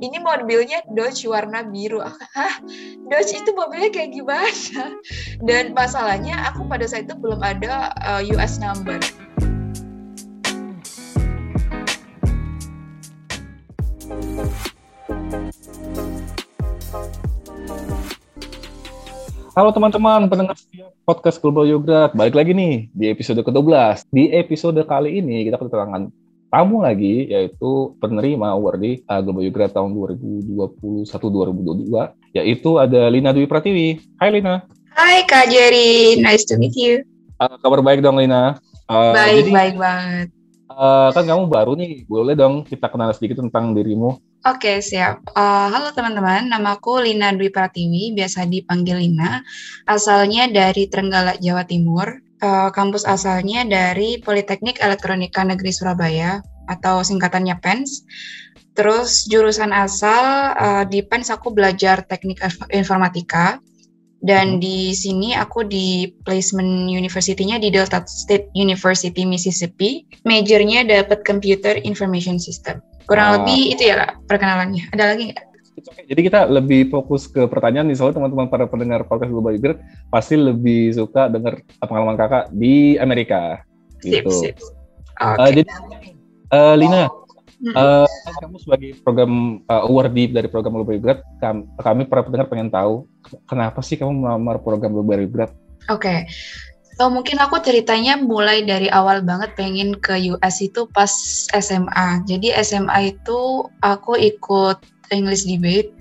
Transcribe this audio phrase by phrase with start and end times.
[0.00, 2.54] ini mobilnya Dodge warna biru hah
[3.12, 4.96] Dodge itu mobilnya kayak gimana
[5.44, 8.96] dan masalahnya aku pada saat itu belum ada uh, eh, US number
[19.50, 20.56] Halo teman-teman pendengar
[21.04, 22.14] podcast Global Yogurt.
[22.14, 24.08] Balik lagi nih di episode ke-12.
[24.08, 26.08] Di episode kali ini kita kedatangan
[26.50, 29.94] tamu lagi yaitu penerima award di uh, Global Yogurt tahun
[30.82, 34.02] 2021-2022 yaitu ada Lina Dwi Pratiwi.
[34.18, 34.66] Hai Lina.
[34.98, 37.06] Hai Kak Jerry, nice to meet you.
[37.38, 38.58] Uh, kabar baik dong Lina.
[38.90, 40.28] Uh, baik, jadi, baik banget.
[40.66, 44.18] Uh, kan kamu baru nih, boleh dong kita kenal sedikit tentang dirimu.
[44.42, 45.22] Oke, siap.
[45.36, 49.46] Uh, halo teman-teman, namaku Lina Dwi Pratiwi, biasa dipanggil Lina.
[49.86, 52.29] Asalnya dari Trenggalek, Jawa Timur.
[52.40, 56.40] Uh, kampus asalnya dari Politeknik Elektronika Negeri Surabaya,
[56.70, 57.90] atau singkatannya PENS.
[58.78, 62.40] Terus jurusan asal uh, di PENS aku belajar teknik
[62.72, 63.58] informatika.
[64.20, 64.60] Dan hmm.
[64.60, 70.04] di sini aku di placement university-nya di Delta State University, Mississippi.
[70.28, 72.84] Majornya dapat Computer Information System.
[73.04, 74.92] Kurang uh, lebih itu ya kak perkenalannya.
[74.92, 75.49] Ada lagi nggak?
[75.82, 79.72] Jadi kita lebih fokus ke pertanyaan nih soalnya teman-teman para pendengar podcast Global Leader
[80.12, 83.64] pasti lebih suka dengar pengalaman kakak di Amerika.
[84.00, 84.28] Gitu.
[84.28, 84.78] Sip, sip.
[85.20, 85.36] Okay.
[85.36, 85.62] Uh, jadi
[86.52, 87.02] uh, Lina,
[87.76, 88.08] uh,
[88.40, 93.04] kamu sebagai program uh, awardee dari program Global Leader, kami, kami para pendengar pengen tahu
[93.44, 95.48] kenapa sih kamu melamar program Global Leader?
[95.88, 96.18] Oke, okay.
[97.00, 101.08] So mungkin aku ceritanya mulai dari awal banget pengen ke US itu pas
[101.48, 102.28] SMA.
[102.28, 105.92] Jadi SMA itu aku ikut English debate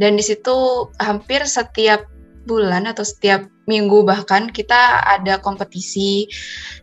[0.00, 2.06] dan di situ hampir setiap
[2.48, 6.26] bulan atau setiap minggu bahkan kita ada kompetisi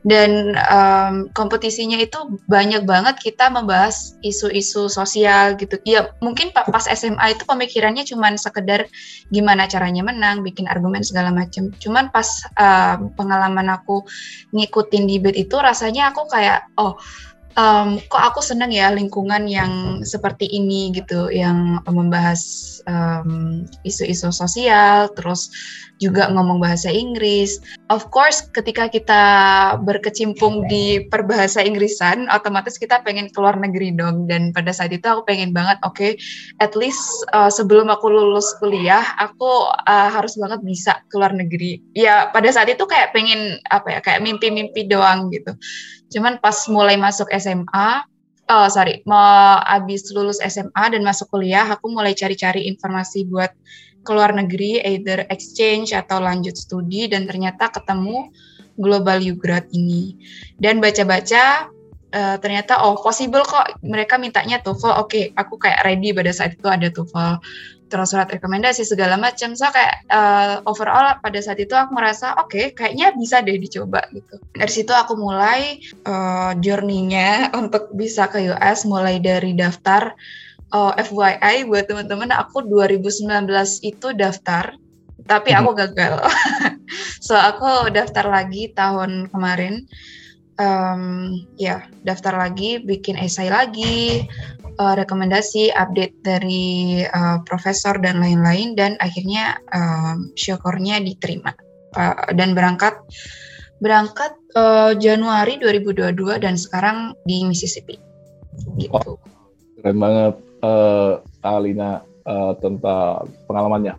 [0.07, 5.75] dan um, kompetisinya itu banyak banget kita membahas isu-isu sosial gitu.
[5.83, 8.87] Ya mungkin pas SMA itu pemikirannya cuma sekedar
[9.35, 11.75] gimana caranya menang, bikin argumen segala macam.
[11.75, 14.07] Cuman pas uh, pengalaman aku
[14.55, 16.95] ngikutin debate itu rasanya aku kayak oh
[17.57, 22.39] um, kok aku seneng ya lingkungan yang seperti ini gitu, yang membahas
[23.83, 25.49] isu-isu um, sosial, terus
[25.97, 27.57] juga ngomong bahasa Inggris.
[27.89, 29.23] Of course, ketika kita
[29.81, 34.29] berkecimpung di perbahasa Inggrisan, otomatis kita pengen keluar negeri dong.
[34.29, 36.11] Dan pada saat itu aku pengen banget, oke, okay,
[36.61, 37.01] at least
[37.33, 41.81] uh, sebelum aku lulus kuliah, aku uh, harus banget bisa keluar negeri.
[41.97, 45.53] Ya, pada saat itu kayak pengen apa ya, kayak mimpi-mimpi doang gitu.
[46.13, 48.05] Cuman pas mulai masuk SMA,
[48.47, 53.51] oh sorry, mau habis lulus SMA dan masuk kuliah, aku mulai cari-cari informasi buat
[54.07, 58.31] keluar negeri, either exchange atau lanjut studi, dan ternyata ketemu
[58.79, 60.15] Global Ugrad ini.
[60.55, 61.67] Dan baca-baca,
[62.13, 63.81] uh, ternyata oh possible kok.
[63.83, 67.41] Mereka mintanya TOEFL, oke, okay, aku kayak ready pada saat itu ada TOEFL.
[67.87, 69.55] Terus surat rekomendasi segala macam.
[69.55, 74.03] So kayak uh, overall pada saat itu aku merasa oke okay, kayaknya bisa deh dicoba
[74.11, 74.35] gitu.
[74.51, 80.19] Dari situ aku mulai uh, journey-nya untuk bisa ke US mulai dari daftar
[80.73, 83.47] uh, eh, FYI buat teman-teman aku 2019
[83.83, 84.73] itu daftar
[85.27, 85.77] tapi aku mhm.
[85.77, 86.13] gagal
[87.25, 89.83] so aku daftar lagi tahun kemarin
[90.55, 94.23] um, ya daftar lagi bikin esai lagi
[94.79, 101.53] uh, rekomendasi, update dari uh, profesor dan lain-lain dan akhirnya um, syukurnya diterima
[101.97, 102.95] uh, dan berangkat
[103.77, 107.97] berangkat uh, Januari 2022 dan sekarang di Mississippi.
[108.81, 108.89] Gitu.
[108.93, 109.21] Oh,
[109.77, 113.95] keren banget uh, Alina uh, tentang pengalamannya.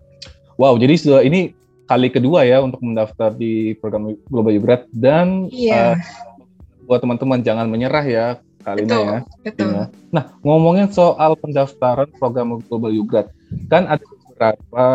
[0.58, 1.54] Wow, jadi sudah ini
[1.88, 5.96] kali kedua ya untuk mendaftar di program Global Ugrad dan yeah.
[5.96, 8.26] uh, buat teman-teman jangan menyerah ya
[8.66, 9.19] kali ini ya.
[9.46, 9.88] Betul.
[10.12, 13.32] Nah, ngomongin soal pendaftaran program Global Ugrad,
[13.72, 14.86] kan ada beberapa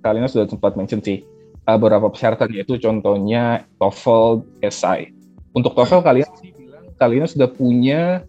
[0.00, 1.26] kalian sudah sempat mention sih
[1.66, 5.10] beberapa persyaratan yaitu contohnya TOEFL, SI.
[5.50, 8.22] Untuk TOEFL kalian sih bilang kalian sudah punya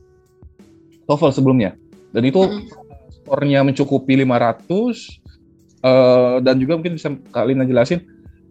[1.06, 1.78] TOEFL sebelumnya.
[2.18, 2.66] Dan itu hmm.
[3.22, 4.66] skornya mencukupi 500
[5.86, 8.02] uh, dan juga mungkin bisa kalian jelasin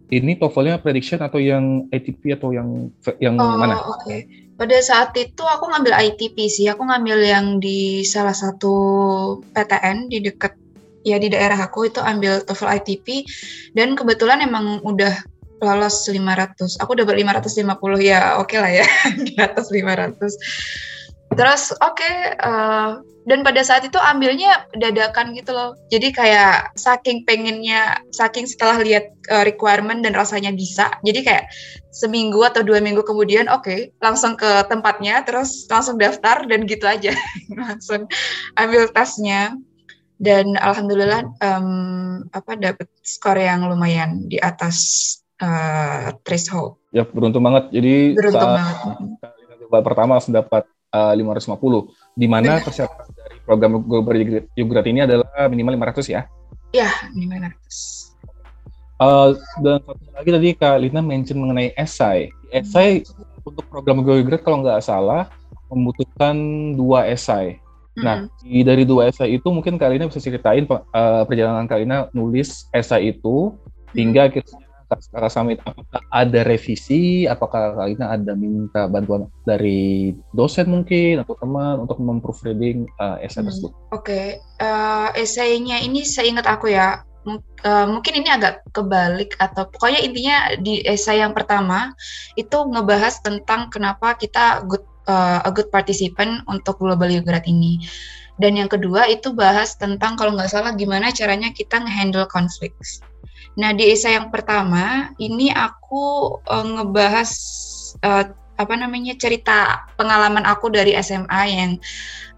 [0.07, 2.87] ini TOEFL-nya prediction atau yang ATP atau yang
[3.19, 3.75] yang oh, mana?
[3.83, 3.99] Oke.
[4.07, 4.19] Okay.
[4.55, 6.71] Pada saat itu aku ngambil ITP sih.
[6.71, 8.73] Aku ngambil yang di salah satu
[9.51, 10.55] PTN di dekat
[11.03, 13.27] ya di daerah aku itu ambil TOEFL ITP
[13.75, 15.11] dan kebetulan emang udah
[15.59, 16.79] lolos 500.
[16.79, 17.67] Aku dapat 550
[17.99, 18.87] ya oke okay lah ya
[19.27, 20.96] di atas 500.
[21.37, 22.89] Terus oke okay, uh, eh,
[23.27, 29.11] dan pada saat itu ambilnya dadakan gitu loh jadi kayak saking pengennya saking setelah lihat
[29.27, 31.45] uh, requirement dan rasanya bisa jadi kayak
[31.91, 36.87] seminggu atau dua minggu kemudian oke okay, langsung ke tempatnya terus langsung daftar dan gitu
[36.87, 37.11] aja
[37.67, 38.07] langsung
[38.55, 39.59] ambil tesnya
[40.17, 44.77] dan alhamdulillah um, apa dapat skor yang lumayan di atas
[45.37, 46.81] uh, threshold.
[46.89, 47.69] Ya beruntung banget.
[47.69, 48.77] Jadi beruntung saat banget.
[49.85, 54.15] Pertama langsung dapat uh, 550 di mana persyaratan dari program Global
[54.55, 56.21] Yogurt ini adalah minimal 500 ya?
[56.75, 58.07] Ya, minimal 500.
[58.97, 62.33] Uh, dan satu lagi tadi Kak Lina mention mengenai esai.
[62.49, 63.47] Esai hmm.
[63.47, 65.29] untuk program Global kalau nggak salah
[65.69, 66.35] membutuhkan
[66.73, 67.59] dua esai.
[67.97, 73.09] Nah, di, dari dua esai itu mungkin Kalina bisa ceritain uh, perjalanan Kalina nulis esai
[73.09, 73.57] itu
[73.97, 81.27] hingga akhirnya Kakak Samit apakah ada revisi, apakah Kalina ada minta bantuan dari dosen mungkin
[81.27, 83.47] atau teman untuk memproofreading uh, esai hmm.
[83.51, 83.71] tersebut?
[83.91, 84.25] Oke, okay.
[84.63, 90.79] uh, esainya ini seingat aku ya, uh, mungkin ini agak kebalik atau pokoknya intinya di
[90.87, 91.91] esai yang pertama
[92.39, 97.83] itu ngebahas tentang kenapa kita good uh, a good participant untuk Global Yogurt ini.
[98.37, 102.69] Dan yang kedua itu bahas tentang kalau nggak salah gimana caranya kita ngehandle konflik.
[103.57, 107.31] Nah di esai yang pertama ini aku uh, ngebahas
[108.05, 108.25] uh,
[108.57, 111.71] apa namanya cerita pengalaman aku dari SMA yang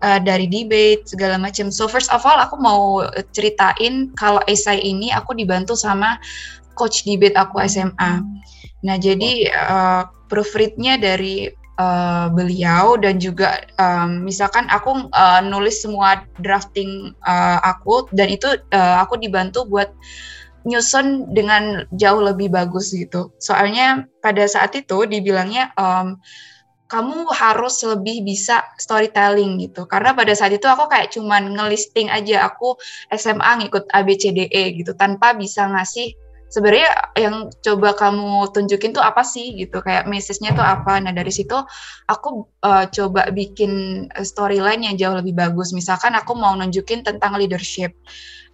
[0.04, 1.72] uh, dari debate segala macam.
[1.72, 3.04] So first of all aku mau
[3.36, 6.20] ceritain kalau esai ini aku dibantu sama
[6.76, 8.24] coach debate aku SMA.
[8.84, 16.28] Nah jadi uh, proofreadnya dari uh, beliau dan juga um, misalkan aku uh, nulis semua
[16.44, 19.92] drafting uh, aku dan itu uh, aku dibantu buat
[20.70, 23.34] nyusun dengan jauh lebih bagus gitu.
[23.42, 26.22] Soalnya pada saat itu dibilangnya um,
[26.90, 29.86] kamu harus lebih bisa storytelling gitu.
[29.86, 32.50] Karena pada saat itu aku kayak cuman ngelisting aja.
[32.50, 32.78] Aku
[33.14, 36.18] SMA ngikut ABCDE gitu tanpa bisa ngasih
[36.50, 39.86] sebenarnya yang coba kamu tunjukin tuh apa sih gitu.
[39.86, 40.98] Kayak message-nya tuh apa.
[40.98, 41.54] Nah dari situ
[42.10, 45.70] aku uh, coba bikin storyline yang jauh lebih bagus.
[45.78, 47.94] Misalkan aku mau nunjukin tentang leadership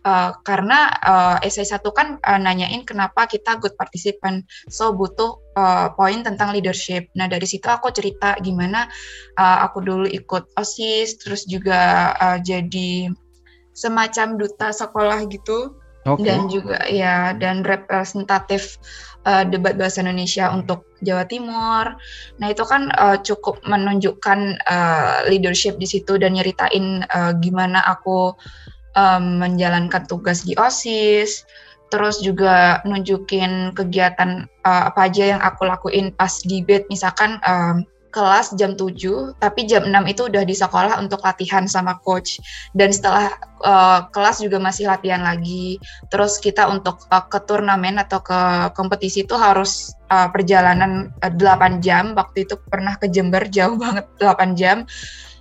[0.05, 5.89] Uh, karena uh, essay satu kan uh, nanyain kenapa kita good participant, so butuh uh,
[5.97, 7.09] poin tentang leadership.
[7.17, 8.85] Nah dari situ aku cerita gimana
[9.33, 13.09] uh, aku dulu ikut osis, terus juga uh, jadi
[13.73, 15.73] semacam duta sekolah gitu
[16.05, 16.21] okay.
[16.21, 18.77] dan juga ya dan representatif
[19.25, 21.97] uh, debat bahasa Indonesia untuk Jawa Timur.
[22.37, 28.37] Nah itu kan uh, cukup menunjukkan uh, leadership di situ dan nyeritain uh, gimana aku
[28.97, 31.45] um, menjalankan tugas di osis.
[31.93, 38.55] Terus juga nunjukin kegiatan uh, apa aja yang aku lakuin pas debate, misalkan um, kelas
[38.55, 42.39] jam 7, tapi jam 6 itu udah di sekolah untuk latihan sama coach.
[42.71, 45.75] Dan setelah uh, kelas juga masih latihan lagi.
[46.07, 51.83] Terus kita untuk uh, ke turnamen atau ke kompetisi itu harus uh, perjalanan uh, 8
[51.83, 52.15] jam.
[52.15, 54.87] Waktu itu pernah ke Jember jauh banget 8 jam.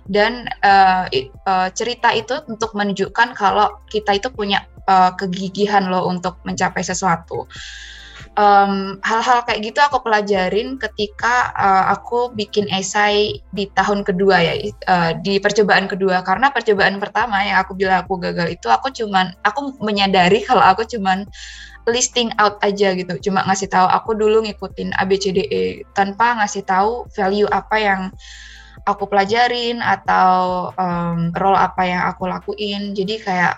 [0.05, 1.09] Dan uh,
[1.49, 7.49] uh, cerita itu untuk menunjukkan kalau kita itu punya uh, kegigihan loh untuk mencapai sesuatu.
[8.35, 14.53] Hal hal-hal kayak gitu aku pelajarin ketika uh, aku bikin esai di tahun kedua ya
[14.91, 16.19] uh, di percobaan kedua.
[16.19, 20.83] Karena percobaan pertama yang aku bilang aku gagal itu aku cuman aku menyadari kalau aku
[20.83, 21.23] cuman
[21.87, 23.15] listing out aja gitu.
[23.23, 28.01] Cuma ngasih tahu aku dulu ngikutin ABCDE tanpa ngasih tahu value apa yang
[28.85, 33.55] aku pelajarin atau um, role apa yang aku lakuin jadi kayak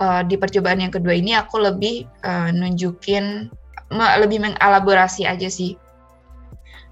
[0.00, 3.48] uh, di percobaan yang kedua ini aku lebih uh, nunjukin
[3.90, 5.74] lebih mengelaborasi aja sih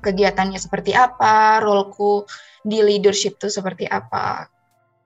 [0.03, 2.27] kegiatannya seperti apa, roleku
[2.63, 4.47] di leadership itu seperti apa.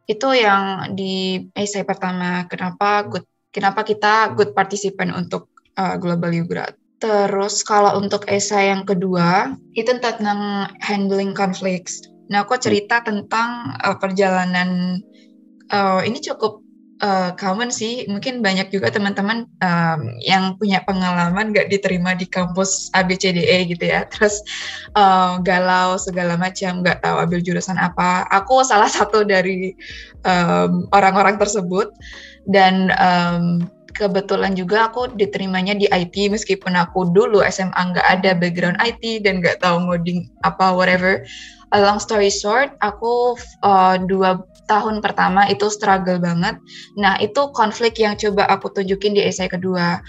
[0.04, 5.48] Itu yang di essay pertama, kenapa good, kenapa kita good participant untuk
[5.78, 6.76] uh, Global Ugrad.
[7.02, 12.11] Terus kalau untuk essay yang kedua, itu tentang handling conflicts.
[12.30, 15.00] Nah, aku cerita tentang uh, perjalanan
[15.72, 16.62] uh, ini cukup
[17.02, 18.06] uh, common sih.
[18.06, 24.06] Mungkin banyak juga teman-teman um, yang punya pengalaman gak diterima di kampus ABCDE gitu ya.
[24.12, 24.38] Terus
[24.94, 28.28] uh, galau segala macam, gak tahu ambil jurusan apa.
[28.30, 29.74] Aku salah satu dari
[30.22, 31.90] orang orang-orang tersebut
[32.46, 38.80] dan um, kebetulan juga aku diterimanya di IT meskipun aku dulu SMA nggak ada background
[38.80, 41.22] IT dan nggak tahu ngoding apa whatever.
[41.72, 46.60] Long story short, aku uh, dua tahun pertama itu struggle banget.
[47.00, 50.00] Nah, itu konflik yang coba aku tunjukin di essay kedua.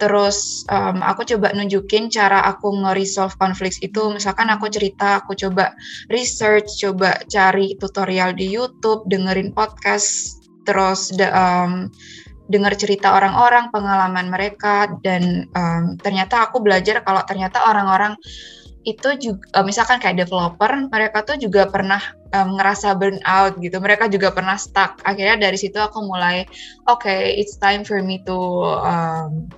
[0.00, 4.08] Terus um, aku coba nunjukin cara aku nge-resolve konflik itu.
[4.08, 5.76] Misalkan aku cerita, aku coba
[6.08, 11.92] research, coba cari tutorial di YouTube, dengerin podcast, terus de, um,
[12.48, 18.16] dengar cerita orang-orang, pengalaman mereka, dan um, ternyata aku belajar kalau ternyata orang-orang
[18.88, 22.00] itu juga misalkan kayak developer mereka tuh juga pernah
[22.32, 23.76] um, ngerasa burn out gitu.
[23.76, 24.98] Mereka juga pernah stuck.
[25.04, 26.48] Akhirnya dari situ aku mulai
[26.88, 28.38] oke, okay, it's time for me to
[28.80, 29.50] um,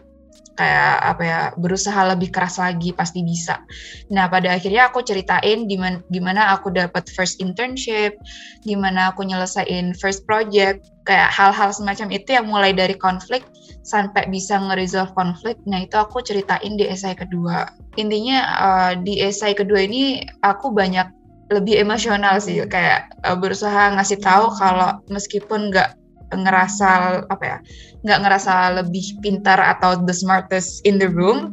[0.53, 3.65] kayak apa ya berusaha lebih keras lagi pasti bisa.
[4.13, 8.17] Nah pada akhirnya aku ceritain gimana gimana aku dapat first internship,
[8.65, 13.43] gimana aku nyelesain first project, kayak hal-hal semacam itu yang mulai dari konflik
[13.83, 15.57] sampai bisa nge-resolve konflik.
[15.65, 17.67] Nah itu aku ceritain di esai kedua.
[17.97, 21.09] Intinya uh, di esai kedua ini aku banyak
[21.53, 26.02] lebih emosional sih kayak uh, berusaha ngasih tahu kalau meskipun nggak
[26.33, 27.59] ngerasa apa ya
[28.03, 31.53] nggak ngerasa lebih pintar atau the smartest in the room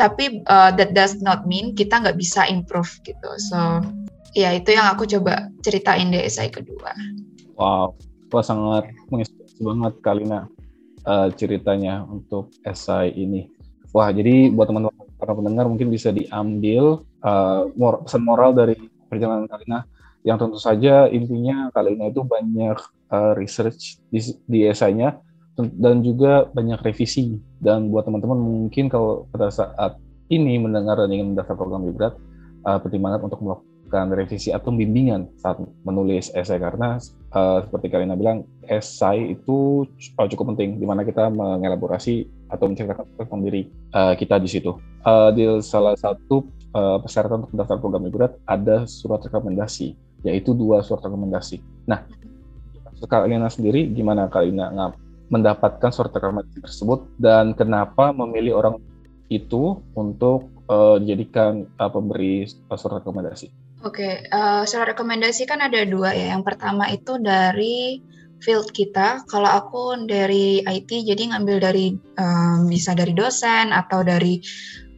[0.00, 3.30] tapi uh, that does not mean kita nggak bisa improve gitu.
[3.52, 3.84] So
[4.32, 6.96] ya itu yang aku coba ceritain di esai kedua.
[7.60, 7.92] Wow
[8.32, 10.48] wah sangat menginspirasi banget Kalina
[11.04, 13.52] uh, ceritanya untuk esai ini.
[13.92, 17.68] Wah jadi buat teman-teman para pendengar mungkin bisa diambil uh,
[18.02, 18.74] pesan moral dari
[19.12, 19.84] perjalanan Kalina
[20.22, 22.78] yang tentu saja intinya Kalina itu banyak
[23.10, 25.18] uh, research di, di esainya
[25.58, 27.36] dan juga banyak revisi.
[27.60, 29.98] Dan buat teman-teman mungkin kalau pada saat
[30.32, 32.16] ini mendengar dan ingin mendaftar program Librat
[32.64, 36.56] uh, penting banget untuk melakukan revisi atau bimbingan saat menulis esai.
[36.56, 36.96] Karena
[37.36, 39.84] uh, seperti Karina bilang esai itu
[40.16, 44.72] cukup penting di mana kita mengelaborasi atau menceritakan tentang diri uh, kita di situ.
[45.04, 50.82] Uh, di salah satu uh, persyaratan untuk mendaftar program Librat ada surat rekomendasi yaitu dua
[50.82, 51.62] surat rekomendasi.
[51.86, 52.06] Nah,
[53.02, 54.70] Kalina sendiri gimana Kalina
[55.26, 58.76] mendapatkan surat rekomendasi tersebut dan kenapa memilih orang
[59.32, 63.50] itu untuk uh, dijadikan uh, pemberi surat rekomendasi?
[63.82, 66.36] Oke, okay, uh, surat rekomendasi kan ada dua ya.
[66.36, 67.98] Yang pertama itu dari
[68.38, 69.26] field kita.
[69.26, 74.38] Kalau aku dari IT, jadi ngambil dari um, bisa dari dosen atau dari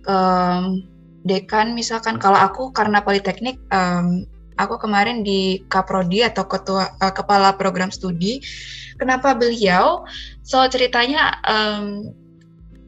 [0.04, 0.84] um,
[1.24, 2.20] dekan misalkan.
[2.20, 8.42] Kalau aku karena politeknik um, aku kemarin di Kaprodi atau ketua uh, kepala program studi.
[8.94, 10.06] Kenapa beliau?
[10.46, 12.14] So ceritanya um,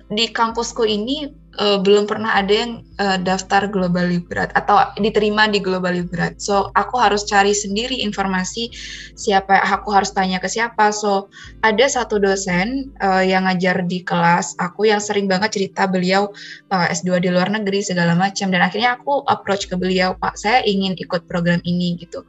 [0.07, 5.61] di kampusku ini uh, belum pernah ada yang uh, daftar Global Librat atau diterima di
[5.61, 6.39] Global Librat.
[6.41, 8.71] So aku harus cari sendiri informasi
[9.17, 10.93] siapa aku harus tanya ke siapa.
[10.93, 11.33] So
[11.65, 16.31] ada satu dosen uh, yang ngajar di kelas aku yang sering banget cerita beliau
[16.73, 20.63] uh, S2 di luar negeri segala macam dan akhirnya aku approach ke beliau Pak saya
[20.65, 22.25] ingin ikut program ini gitu.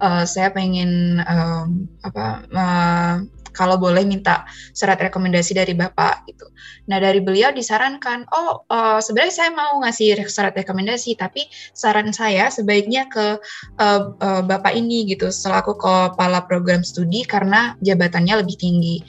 [0.00, 2.24] Uh, saya pengen um, apa
[2.56, 3.16] uh,
[3.60, 6.48] kalau boleh minta surat rekomendasi dari Bapak gitu.
[6.88, 11.44] Nah, dari beliau disarankan, "Oh, uh, sebenarnya saya mau ngasih surat rekomendasi, tapi
[11.76, 13.36] saran saya sebaiknya ke
[13.76, 19.04] uh, uh, Bapak ini gitu selaku kepala program studi karena jabatannya lebih tinggi."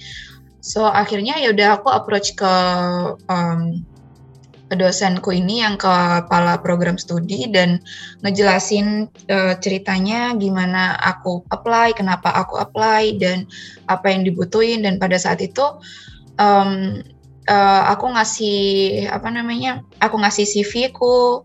[0.61, 2.53] So, akhirnya ya udah aku approach ke
[3.25, 3.81] um,
[4.75, 7.79] dosenku ini yang kepala program studi dan
[8.25, 13.47] ngejelasin uh, ceritanya gimana aku apply, kenapa aku apply dan
[13.87, 14.83] apa yang dibutuhin.
[14.83, 15.63] Dan pada saat itu
[16.39, 17.01] um,
[17.47, 18.59] uh, aku ngasih
[19.09, 21.41] apa namanya aku ngasih CV ku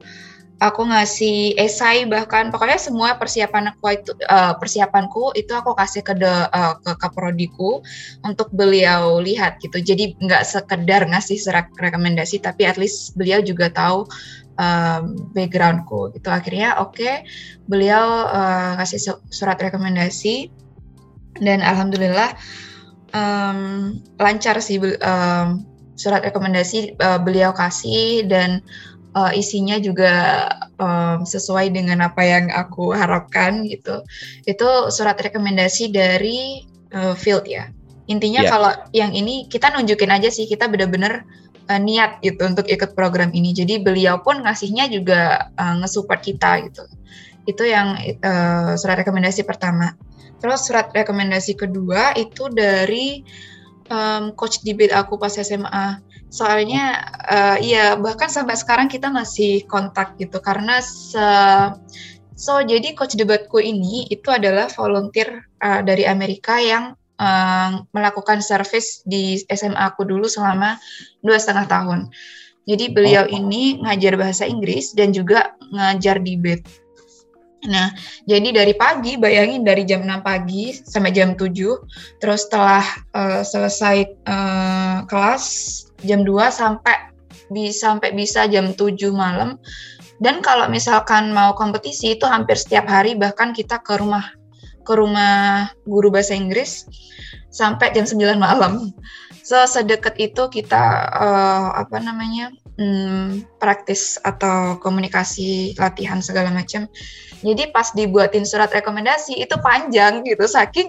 [0.56, 2.48] aku ngasih esai bahkan.
[2.48, 7.84] Pokoknya semua persiapan aku itu uh, persiapanku itu aku kasih ke de, uh, ke kaprodiku
[8.24, 9.80] untuk beliau lihat gitu.
[9.80, 14.08] Jadi nggak sekedar ngasih surat rekomendasi tapi at least beliau juga tahu
[14.56, 15.02] um,
[15.36, 16.28] backgroundku gitu.
[16.32, 17.28] Akhirnya oke okay,
[17.68, 20.48] beliau uh, kasih surat rekomendasi
[21.36, 22.32] dan alhamdulillah
[23.12, 25.64] um, lancar sih um,
[25.96, 28.60] surat rekomendasi uh, beliau kasih dan
[29.16, 30.46] uh, isinya juga
[30.76, 34.04] um, sesuai dengan apa yang aku harapkan gitu.
[34.44, 37.72] Itu surat rekomendasi dari uh, field ya.
[38.06, 38.50] Intinya yeah.
[38.52, 41.24] kalau yang ini kita nunjukin aja sih kita benar-benar
[41.72, 43.56] uh, niat gitu untuk ikut program ini.
[43.56, 46.84] Jadi beliau pun ngasihnya juga uh, ngesupport kita gitu.
[47.48, 49.96] Itu yang uh, surat rekomendasi pertama.
[50.36, 53.24] Terus surat rekomendasi kedua itu dari
[53.88, 60.18] um, coach debate aku pas SMA soalnya uh, ya bahkan sampai sekarang kita masih kontak
[60.18, 61.22] gitu karena se
[62.36, 69.00] so jadi coach debatku ini itu adalah volunteer uh, dari Amerika yang uh, melakukan service
[69.08, 70.76] di SMA aku dulu selama
[71.24, 72.00] dua setengah tahun.
[72.66, 73.30] Jadi beliau oh.
[73.30, 76.66] ini ngajar bahasa Inggris dan juga ngajar debate.
[77.66, 77.90] Nah,
[78.28, 81.50] jadi dari pagi, bayangin dari jam 6 pagi sampai jam 7,
[82.22, 85.44] terus setelah uh, selesai uh, kelas
[86.04, 87.14] jam 2 sampai
[87.52, 89.56] bisa sampai bisa jam 7 malam.
[90.16, 94.24] Dan kalau misalkan mau kompetisi itu hampir setiap hari bahkan kita ke rumah
[94.86, 96.88] ke rumah guru bahasa Inggris
[97.52, 98.72] sampai jam 9 malam.
[99.46, 100.82] So sedekat itu kita
[101.14, 102.50] uh, apa namanya?
[102.76, 106.88] Hmm, praktis atau komunikasi latihan segala macam.
[107.44, 110.88] Jadi pas dibuatin surat rekomendasi itu panjang gitu, saking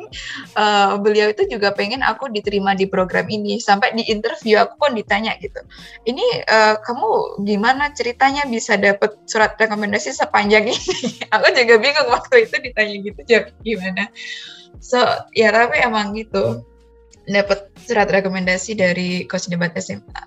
[0.56, 3.60] uh, beliau itu juga pengen aku diterima di program ini.
[3.60, 5.60] Sampai di interview aku pun ditanya gitu,
[6.08, 10.80] ini uh, kamu gimana ceritanya bisa dapet surat rekomendasi sepanjang ini?
[11.36, 13.20] aku juga bingung waktu itu ditanya gitu,
[13.60, 14.08] gimana?
[14.80, 15.04] So
[15.36, 16.64] ya tapi emang gitu
[17.28, 20.24] dapat surat rekomendasi dari coach debat SMA.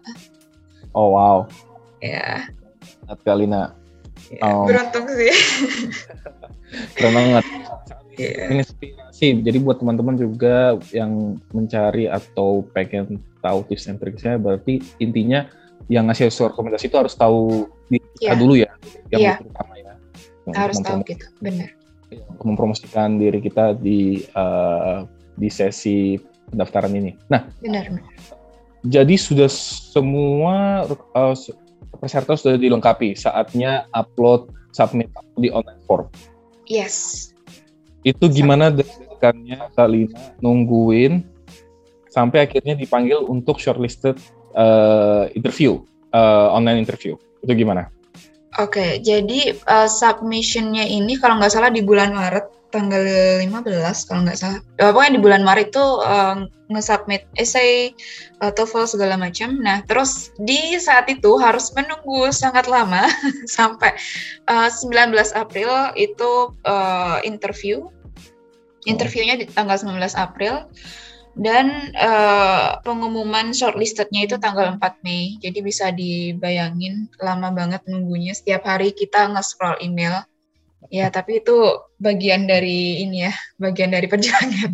[0.97, 1.47] Oh wow.
[2.03, 2.49] Ya.
[3.07, 3.75] Tapi Alina.
[4.31, 5.35] Ya, um, beruntung sih.
[6.99, 7.45] keren banget.
[8.15, 8.63] Yeah.
[8.63, 9.41] Inspirasi.
[9.43, 15.49] Jadi buat teman-teman juga yang mencari atau pengen tahu tips and triknya, berarti intinya
[15.89, 17.67] yang ngasih surat rekomendasi itu harus tahu
[18.21, 18.37] yeah.
[18.37, 18.71] dulu ya,
[19.11, 19.37] yang yeah.
[19.41, 19.93] pertama ya.
[20.53, 21.73] Harus tahu gitu, benar.
[22.11, 25.07] Untuk mempromosikan diri kita di uh,
[25.39, 26.21] di sesi
[26.53, 27.17] pendaftaran ini.
[27.33, 27.89] Nah, benar.
[28.81, 29.49] Jadi sudah
[29.93, 31.37] semua uh,
[32.01, 33.13] persyaratan sudah dilengkapi.
[33.13, 36.09] Saatnya upload submit di online form.
[36.65, 37.29] Yes.
[38.01, 41.21] Itu gimana dekannya Kalina nungguin
[42.09, 44.17] sampai akhirnya dipanggil untuk shortlisted
[44.57, 45.85] uh, interview,
[46.17, 47.21] uh, online interview.
[47.45, 47.93] Itu gimana?
[48.59, 53.03] Oke, okay, jadi uh, submissionnya ini kalau nggak salah di bulan Maret tanggal
[53.43, 54.61] 15 kalau nggak salah.
[54.79, 57.93] Uh, pokoknya di bulan Maret itu uh, nge-submit essay,
[58.41, 59.59] uh, TOEFL segala macam.
[59.59, 63.11] Nah, terus di saat itu harus menunggu sangat lama
[63.59, 63.93] sampai
[64.47, 67.91] uh, 19 April itu uh, interview.
[68.89, 70.65] Interviewnya di tanggal 19 April
[71.39, 75.37] dan uh, pengumuman shortlistednya itu tanggal 4 Mei.
[75.43, 78.33] Jadi bisa dibayangin lama banget nunggunya.
[78.33, 80.25] Setiap hari kita nge-scroll email
[80.89, 81.57] Ya, tapi itu
[82.01, 84.73] bagian dari ini ya, bagian dari perjalanan.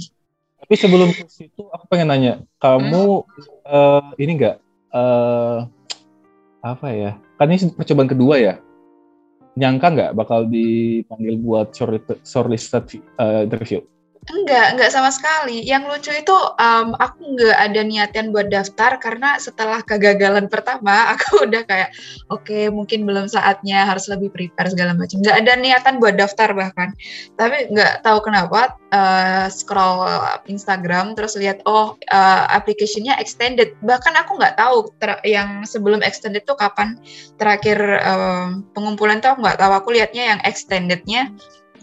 [0.63, 3.67] Tapi sebelum ke situ, aku pengen nanya, kamu hmm?
[3.67, 4.57] uh, ini enggak
[4.95, 5.67] uh,
[6.63, 7.11] apa ya?
[7.37, 8.55] Kan ini percobaan kedua ya.
[9.59, 11.75] Nyangka nggak bakal dipanggil buat
[12.23, 13.83] shortlisted uh, interview?
[14.27, 15.63] Enggak, enggak sama sekali.
[15.63, 21.47] Yang lucu itu um, aku enggak ada niatan buat daftar karena setelah kegagalan pertama aku
[21.47, 21.95] udah kayak
[22.27, 25.23] oke okay, mungkin belum saatnya harus lebih prepare segala macam.
[25.23, 26.91] Enggak ada niatan buat daftar bahkan.
[27.39, 30.03] Tapi enggak tahu kenapa uh, scroll
[30.51, 33.79] Instagram terus lihat oh uh, application-nya extended.
[33.87, 34.91] Bahkan aku enggak tahu
[35.23, 36.99] yang sebelum extended tuh kapan
[37.39, 39.73] terakhir um, pengumpulan tuh aku nggak tahu.
[39.79, 41.31] Aku lihatnya yang extendednya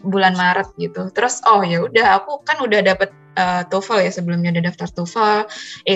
[0.03, 1.09] bulan Maret gitu.
[1.15, 5.37] Terus oh ya udah aku kan udah dapet uh, TOEFL ya sebelumnya udah daftar TOEFL,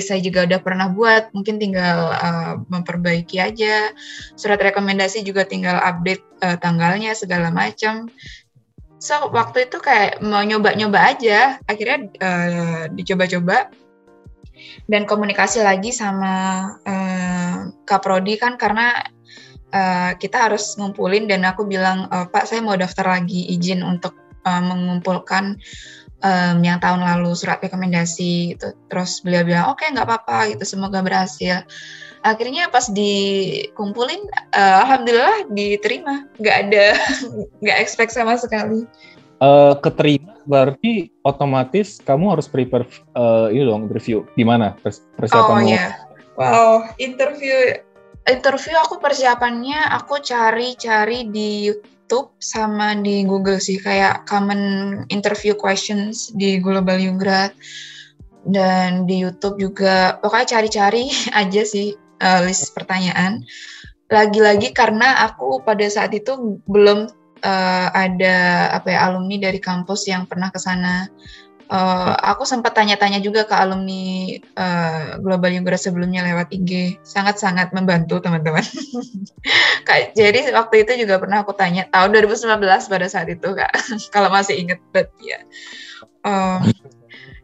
[0.02, 3.92] saya juga udah pernah buat, mungkin tinggal uh, memperbaiki aja.
[4.40, 8.10] Surat rekomendasi juga tinggal update uh, tanggalnya segala macam.
[8.98, 13.70] So waktu itu kayak mau nyoba-nyoba aja, akhirnya uh, dicoba-coba
[14.90, 19.06] dan komunikasi lagi sama uh, Kak Prodi kan karena
[19.74, 24.16] uh, kita harus ngumpulin dan aku bilang uh, Pak saya mau daftar lagi izin untuk
[24.48, 25.60] uh, mengumpulkan
[26.24, 28.74] um, yang tahun lalu surat rekomendasi gitu.
[28.90, 31.66] Terus beliau bilang oke okay, nggak apa-apa gitu semoga berhasil.
[32.26, 34.20] Akhirnya pas dikumpulin,
[34.52, 36.86] uh, alhamdulillah diterima, nggak ada
[37.64, 38.84] nggak expect sama sekali.
[39.38, 44.74] Uh, keterima berarti otomatis kamu harus prepare uh, ini dong interview gimana
[45.14, 45.92] persiapan Oh iya, yeah.
[46.34, 47.78] wow interview
[48.28, 56.32] interview aku persiapannya aku cari-cari di YouTube sama di Google sih kayak common interview questions
[56.36, 57.56] di Global Yunggrad
[58.48, 61.12] dan di YouTube juga pokoknya cari-cari
[61.42, 63.44] aja sih uh, list pertanyaan.
[64.08, 67.12] Lagi-lagi karena aku pada saat itu belum
[67.44, 71.12] uh, ada apa ya alumni dari kampus yang pernah ke sana
[71.68, 78.24] Uh, aku sempat tanya-tanya juga ke alumni uh, Global Yugra sebelumnya lewat IG, sangat-sangat membantu
[78.24, 78.64] teman-teman.
[80.20, 83.72] Jadi waktu itu juga pernah aku tanya tahun 2019 pada saat itu kak,
[84.16, 85.44] kalau masih inget, but ya,
[86.24, 86.64] um,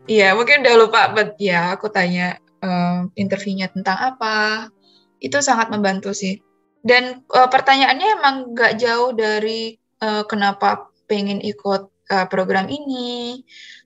[0.07, 4.71] iya mungkin udah lupa, but ya aku tanya um, interviewnya tentang apa,
[5.19, 6.39] itu sangat membantu sih.
[6.79, 11.91] Dan uh, pertanyaannya emang nggak jauh dari uh, kenapa pengen ikut
[12.29, 13.41] program ini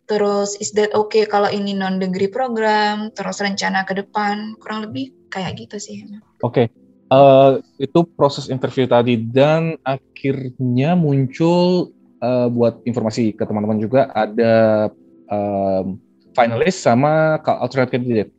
[0.07, 5.11] terus is that okay kalau ini non degree program, terus rencana ke depan, kurang lebih
[5.27, 6.07] kayak gitu sih.
[6.41, 6.65] Oke, okay.
[7.11, 11.91] uh, eh, itu proses interview tadi dan akhirnya muncul
[12.23, 14.87] uh, buat informasi ke teman-teman juga ada
[15.27, 15.99] um,
[16.31, 18.31] finalis sama alternate candidate.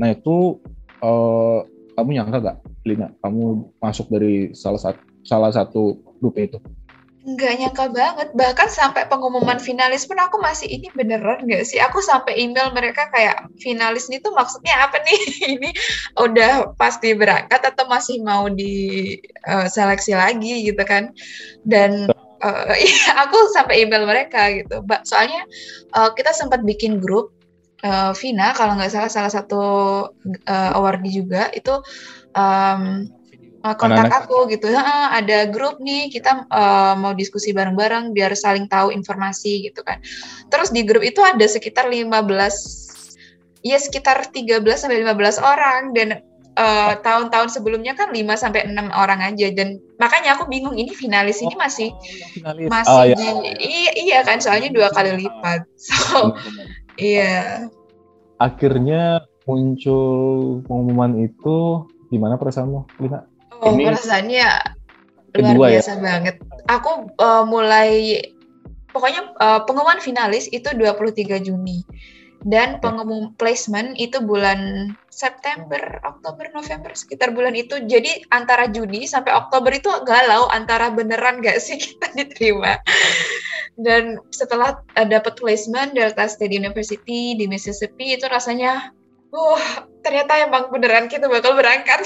[0.00, 0.58] Nah itu
[1.04, 1.62] uh,
[1.94, 6.56] kamu nyangka gak, Lina, kamu masuk dari salah satu salah satu grup itu?
[7.20, 8.28] Nggak nyangka banget.
[8.32, 11.76] Bahkan sampai pengumuman finalis pun aku masih ini beneran nggak sih?
[11.76, 15.20] Aku sampai email mereka kayak finalis ini tuh maksudnya apa nih?
[15.60, 15.70] ini
[16.16, 21.12] udah pasti berangkat atau masih mau di uh, seleksi lagi gitu kan?
[21.60, 22.08] Dan
[22.40, 24.80] uh, iya, aku sampai email mereka gitu.
[25.04, 25.44] Soalnya
[25.92, 27.36] uh, kita sempat bikin grup
[27.84, 29.62] uh, Vina kalau nggak salah salah satu
[30.48, 31.84] uh, awardee juga itu
[32.32, 33.04] um,
[33.64, 34.24] uh, kontak Anak -anak.
[34.26, 39.70] aku gitu ha, ada grup nih kita uh, mau diskusi bareng-bareng biar saling tahu informasi
[39.70, 40.00] gitu kan
[40.48, 42.10] terus di grup itu ada sekitar 15
[43.60, 48.90] ya sekitar 13 sampai 15 orang dan tahun eh, tahun-tahun sebelumnya kan 5 sampai 6
[48.90, 51.94] orang aja dan makanya aku bingung ini finalis ini masih
[52.42, 53.30] oh, masih oh, iya.
[53.62, 56.34] iya iya kan soalnya dua kali lipat so
[56.98, 57.70] iya
[58.42, 63.29] akhirnya muncul pengumuman itu gimana perasaanmu Lina?
[63.60, 64.48] Oh, ini perasaannya
[65.36, 65.78] luar ya?
[65.78, 66.00] biasa ya?
[66.00, 66.34] banget.
[66.66, 68.20] Aku uh, mulai
[68.90, 71.86] pokoknya uh, pengumuman finalis itu 23 Juni
[72.48, 77.84] dan pengumuman placement itu bulan September, Oktober, November sekitar bulan itu.
[77.84, 82.80] Jadi antara Juni sampai Oktober itu galau antara beneran gak sih kita diterima.
[83.76, 88.92] Dan setelah uh, dapat placement Delta State University di Mississippi itu rasanya
[89.30, 92.02] wah ternyata emang beneran kita bakal berangkat.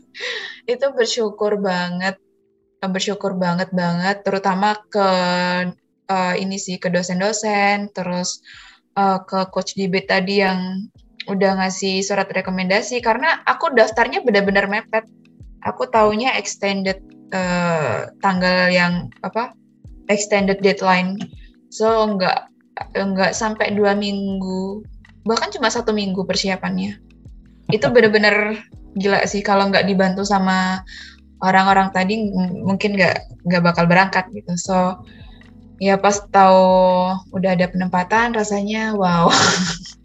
[0.72, 2.20] Itu bersyukur banget.
[2.80, 5.08] Bersyukur banget banget terutama ke
[6.08, 8.40] uh, ini sih ke dosen-dosen terus
[8.96, 10.88] uh, ke coach debate tadi yang
[11.28, 13.04] udah ngasih surat rekomendasi.
[13.04, 15.04] Karena aku daftarnya benar-benar mepet.
[15.60, 17.04] Aku taunya extended
[17.36, 19.52] uh, tanggal yang apa
[20.08, 21.20] extended deadline.
[21.68, 22.48] So nggak
[22.96, 24.80] nggak sampai dua minggu
[25.24, 27.00] bahkan cuma satu minggu persiapannya.
[27.70, 28.66] Itu bener-bener
[28.98, 30.82] gila sih kalau nggak dibantu sama
[31.40, 32.30] orang-orang tadi
[32.60, 34.52] mungkin nggak nggak bakal berangkat gitu.
[34.56, 35.04] So
[35.80, 36.62] ya pas tahu
[37.32, 39.30] udah ada penempatan rasanya wow.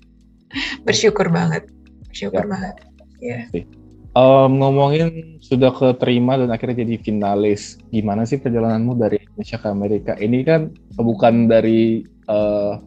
[0.88, 1.68] Bersyukur banget.
[2.08, 2.50] Bersyukur ya.
[2.50, 2.76] banget.
[3.20, 3.66] Ya yeah.
[4.16, 10.14] um, ngomongin sudah keterima dan akhirnya jadi finalis gimana sih perjalananmu dari Indonesia ke Amerika?
[10.16, 10.62] Ini kan
[10.96, 12.80] bukan dari uh,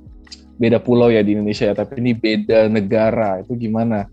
[0.59, 3.41] beda pulau ya di Indonesia ya, tapi ini beda negara.
[3.41, 4.11] Itu gimana?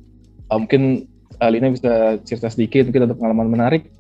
[0.48, 1.10] Uh, mungkin
[1.42, 3.92] Alina bisa cerita sedikit, mungkin ada pengalaman menarik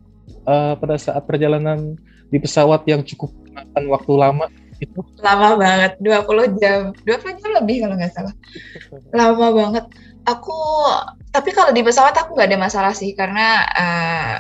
[0.47, 1.97] uh, pada saat perjalanan
[2.29, 4.45] di pesawat yang cukup makan waktu lama
[4.79, 4.99] itu?
[5.19, 6.91] Lama banget, 20 jam.
[7.03, 8.36] 20 jam lebih kalau nggak salah.
[9.12, 9.86] Lama banget.
[10.25, 10.58] Aku,
[11.29, 14.36] tapi kalau di pesawat aku nggak ada masalah sih, karena uh,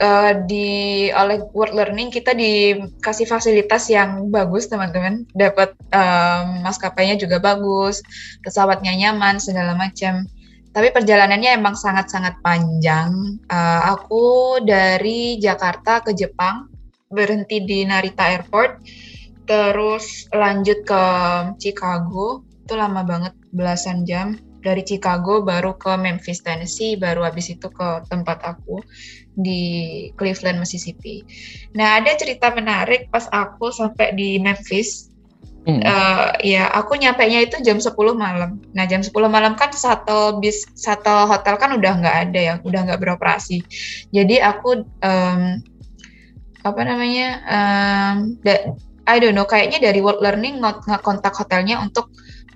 [0.00, 5.28] uh, di oleh World Learning kita dikasih fasilitas yang bagus teman-teman.
[5.34, 8.00] Dapat um, maskapainya juga bagus
[8.42, 10.26] pesawatnya nyaman segala macam.
[10.74, 13.38] Tapi perjalanannya emang sangat-sangat panjang.
[13.46, 16.66] Uh, aku dari Jakarta ke Jepang
[17.14, 18.82] berhenti di Narita Airport
[19.44, 21.04] terus lanjut ke
[21.60, 22.42] Chicago.
[22.64, 28.08] Itu lama banget belasan jam dari Chicago baru ke Memphis Tennessee baru habis itu ke
[28.08, 28.80] tempat aku
[29.34, 29.62] di
[30.14, 31.26] Cleveland, Mississippi.
[31.74, 35.10] Nah, ada cerita menarik pas aku sampai di Memphis.
[35.64, 35.80] Hmm.
[35.80, 38.60] Uh, ya, aku nyampe nya itu jam 10 malam.
[38.76, 42.80] Nah, jam 10 malam kan satu bis satu hotel kan udah nggak ada ya, udah
[42.84, 43.64] nggak beroperasi.
[44.12, 45.40] Jadi aku um,
[46.64, 47.28] apa namanya?
[47.48, 48.16] Um,
[49.04, 52.08] I don't know, kayaknya dari World Learning nggak kontak hotelnya untuk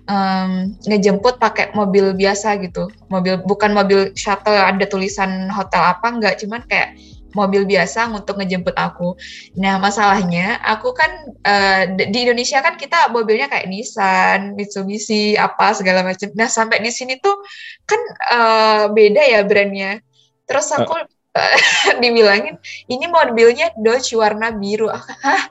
[0.09, 6.41] um, ngejemput pakai mobil biasa gitu mobil bukan mobil shuttle ada tulisan hotel apa enggak
[6.41, 6.97] cuman kayak
[7.37, 9.13] mobil biasa untuk ngejemput aku.
[9.61, 11.11] Nah masalahnya aku kan
[11.45, 16.33] uh, di Indonesia kan kita mobilnya kayak Nissan, Mitsubishi, apa segala macam.
[16.33, 17.37] Nah sampai di sini tuh
[17.85, 18.01] kan
[18.33, 20.01] uh, beda ya brandnya.
[20.49, 21.18] Terus aku uh
[22.03, 22.57] dibilangin
[22.91, 24.91] ini mobilnya Dodge warna biru.
[25.25, 25.43] Hah,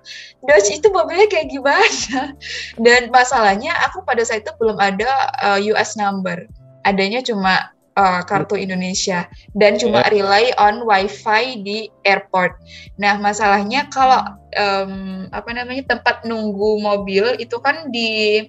[0.43, 2.35] Dodge itu mobilnya kayak gimana?
[2.77, 6.47] Dan masalahnya aku pada saat itu belum ada uh, eh, US number.
[6.87, 9.25] Adanya cuma uh, kartu Indonesia
[9.57, 10.13] dan cuma yeah.
[10.13, 12.53] rely on WiFi di airport.
[13.01, 14.21] Nah, masalahnya kalau
[14.53, 18.45] um, apa namanya tempat nunggu mobil itu kan di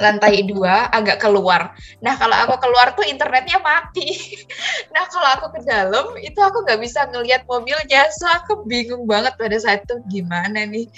[0.00, 1.76] lantai dua agak keluar.
[2.00, 4.16] Nah kalau aku keluar tuh internetnya mati.
[4.94, 9.36] nah kalau aku ke dalam itu aku nggak bisa ngelihat mobilnya, so aku bingung banget
[9.36, 10.88] pada saat itu gimana nih.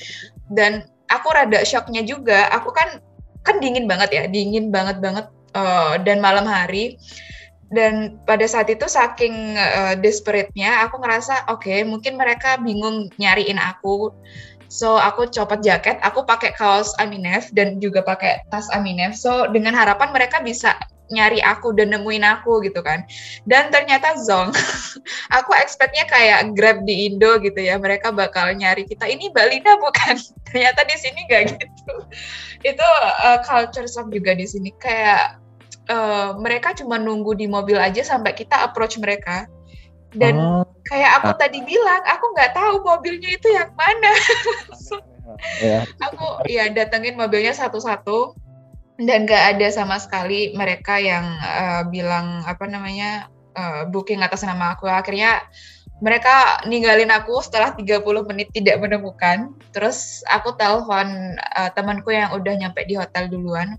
[0.51, 2.49] Dan aku rada shocknya juga.
[2.55, 3.03] Aku kan
[3.45, 5.27] kan dingin banget ya, dingin banget banget
[5.59, 6.97] uh, dan malam hari.
[7.75, 13.59] Dan pada saat itu saking uh, desperate-nya, aku ngerasa oke okay, mungkin mereka bingung nyariin
[13.59, 14.15] aku
[14.75, 19.15] So aku copot jaket, aku pakai kaos Aminef dan juga pakai tas Aminef.
[19.15, 20.75] So dengan harapan mereka bisa
[21.15, 23.07] nyari aku dan nemuin aku gitu kan.
[23.47, 24.51] Dan ternyata Zong,
[25.39, 29.07] aku expectnya kayak Grab di Indo gitu ya, mereka bakal nyari kita.
[29.07, 30.19] Ini Balina bukan?
[30.51, 31.95] Ternyata di sini gak gitu.
[32.67, 32.89] Itu
[33.23, 35.39] uh, culture shock juga di sini kayak
[35.87, 39.47] uh, mereka cuma nunggu di mobil aja sampai kita approach mereka.
[40.15, 40.65] Dan oh.
[40.87, 41.39] kayak aku ah.
[41.39, 44.13] tadi bilang, aku nggak tahu mobilnya itu yang mana.
[45.67, 45.79] ya.
[46.11, 48.39] Aku ya datengin mobilnya satu-satu
[49.01, 53.27] dan gak ada sama sekali mereka yang uh, bilang apa namanya
[53.59, 55.43] uh, booking atas nama aku akhirnya
[55.99, 62.55] mereka ninggalin aku setelah 30 menit tidak menemukan terus aku telepon uh, temanku yang udah
[62.55, 63.75] nyampe di hotel duluan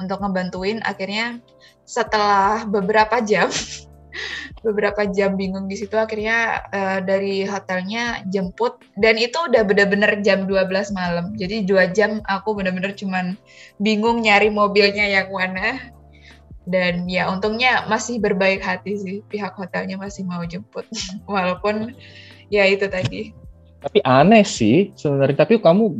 [0.00, 1.40] untuk ngebantuin akhirnya
[1.84, 3.52] setelah beberapa jam
[4.62, 8.80] beberapa jam bingung di situ akhirnya uh, dari hotelnya jemput.
[8.98, 11.34] Dan itu udah bener-bener jam 12 malam.
[11.34, 13.34] Jadi dua jam aku bener-bener cuman
[13.82, 15.92] bingung nyari mobilnya yang mana.
[16.64, 20.88] Dan ya untungnya masih berbaik hati sih pihak hotelnya masih mau jemput.
[21.28, 21.92] Walaupun
[22.48, 23.36] ya itu tadi.
[23.84, 25.44] Tapi aneh sih sebenarnya.
[25.44, 25.92] Tapi kamu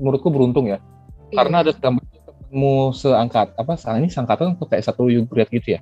[0.00, 0.80] menurutku beruntung ya.
[1.30, 1.36] Iya.
[1.42, 5.80] karena ada kamu seangkat apa ini seangkatan kayak satu grade gitu ya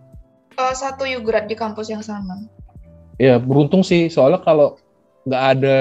[0.58, 2.46] uh, satu Yugrat di kampus yang sama.
[3.20, 4.10] Ya beruntung sih.
[4.10, 4.78] Soalnya kalau
[5.24, 5.78] nggak ada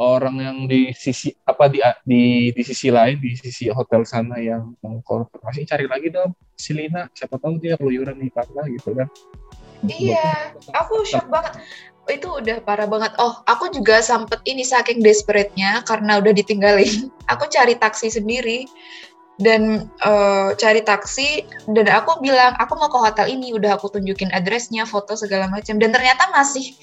[0.00, 4.72] orang yang di sisi apa di di di sisi lain di sisi hotel sana yang
[5.44, 7.06] masih cari lagi dong si Lina.
[7.12, 9.08] Siapa tahu dia keluyuran di Patla gitu kan.
[9.84, 11.60] Iya aku shock banget.
[12.08, 13.14] Itu udah parah banget.
[13.20, 17.12] Oh aku juga sempet ini saking desperate-nya karena udah ditinggalin.
[17.30, 18.66] Aku cari taksi sendiri
[19.40, 24.28] dan uh, cari taksi dan aku bilang aku mau ke hotel ini udah aku tunjukin
[24.36, 25.80] addressnya foto segala macam.
[25.80, 26.76] Dan ternyata masih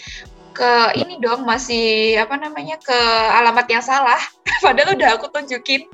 [0.57, 2.99] ke ini dong masih apa namanya ke
[3.37, 4.17] alamat yang salah.
[4.65, 5.85] Padahal udah aku tunjukin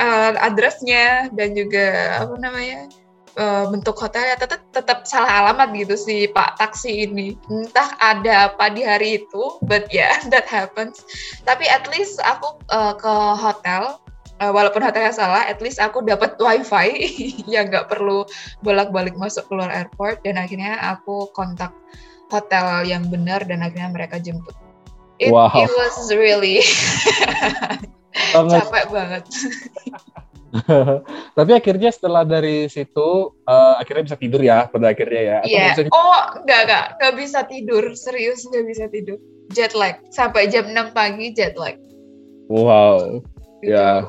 [0.00, 2.88] uh, addressnya dan juga apa namanya
[3.36, 4.40] uh, bentuk hotelnya.
[4.40, 7.36] Tetap tetap salah alamat gitu si pak taksi ini.
[7.52, 11.04] Entah ada apa di hari itu but yeah that happens.
[11.44, 14.00] Tapi at least aku uh, ke hotel
[14.40, 16.88] uh, walaupun hotelnya salah, at least aku dapat wifi
[17.52, 18.24] yang nggak perlu
[18.62, 21.74] bolak-balik masuk keluar airport dan akhirnya aku kontak
[22.30, 24.54] hotel yang benar dan akhirnya mereka jemput.
[25.18, 25.50] It, wow.
[25.50, 26.62] it was really
[28.34, 29.26] capek banget.
[31.38, 35.38] Tapi akhirnya setelah dari situ uh, akhirnya bisa tidur ya pada akhirnya ya.
[35.42, 35.66] Iya.
[35.74, 35.90] Yeah.
[35.90, 39.18] Oh enggak enggak enggak bisa tidur serius enggak bisa tidur.
[39.50, 41.74] Jet lag sampai jam 6 pagi jet lag.
[42.46, 43.26] Wow
[43.62, 44.06] ya.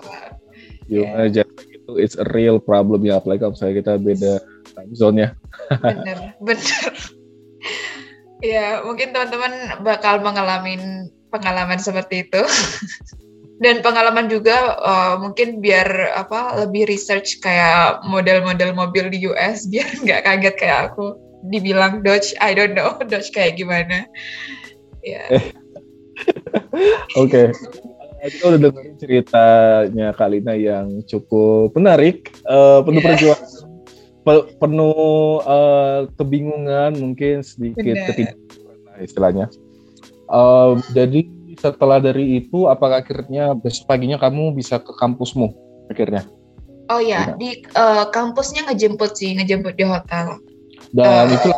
[0.90, 1.46] Gimana yeah.
[1.46, 4.34] itu it's a real problem ya apalagi kalau misalnya kita beda
[4.74, 5.30] time zone ya
[5.82, 6.92] bener bener.
[8.40, 10.80] Ya mungkin teman-teman bakal mengalami
[11.28, 12.44] pengalaman seperti itu.
[13.60, 19.92] Dan pengalaman juga uh, mungkin biar apa lebih research kayak model-model mobil di US biar
[20.00, 21.20] nggak kaget kayak aku
[21.52, 24.08] dibilang Dodge I don't know Dodge kayak gimana.
[25.04, 25.28] Ya.
[25.28, 25.44] Yeah.
[27.20, 27.52] oke.
[27.52, 27.89] okay
[28.28, 33.08] kita udah dengerin ceritanya Kalina yang cukup menarik, uh, penuh yeah.
[33.16, 33.50] perjuangan,
[34.28, 39.46] pe penuh uh, kebingungan, mungkin sedikit ketidakpastian istilahnya.
[40.28, 45.56] Uh, jadi setelah dari itu, apakah akhirnya besok paginya kamu bisa ke kampusmu
[45.88, 46.28] akhirnya?
[46.90, 50.42] Oh ya, di uh, kampusnya ngejemput sih, ngejemput di hotel.
[50.92, 51.50] Dan uh, itu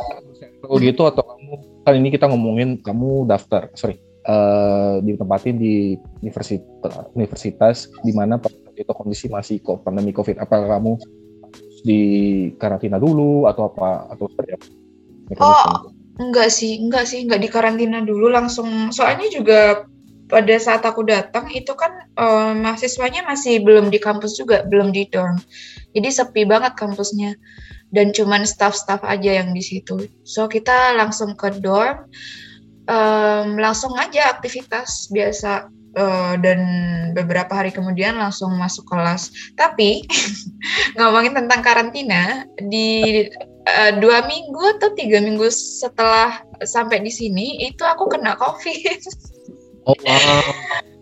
[0.78, 3.97] gitu atau kamu kan ini kita ngomongin kamu daftar, sorry
[4.32, 8.39] uh, ditempatin di universitas universitas di mana
[8.80, 10.39] itu kondisi masih pandemi covid.
[10.39, 10.96] Apakah kamu
[11.84, 12.02] di
[12.56, 14.65] karantina dulu atau apa atau seperti apa?
[15.41, 15.91] Oh
[16.22, 18.94] enggak sih enggak sih enggak di karantina dulu langsung.
[18.96, 19.60] Soalnya juga
[20.32, 25.04] pada saat aku datang itu kan uh, mahasiswanya masih belum di kampus juga belum di
[25.12, 25.36] dorm.
[25.91, 27.36] Jadi sepi banget kampusnya.
[27.91, 30.08] Dan cuman staff-staff aja yang di situ.
[30.24, 32.08] So kita langsung ke dorm
[32.91, 36.60] um, langsung aja aktivitas biasa uh, dan
[37.15, 39.32] beberapa hari kemudian langsung masuk kelas.
[39.56, 40.04] Tapi
[40.99, 43.25] ngomongin tentang karantina di
[43.67, 48.99] uh, dua minggu atau tiga minggu setelah sampai di sini itu aku kena covid.
[49.89, 50.45] Oh wow.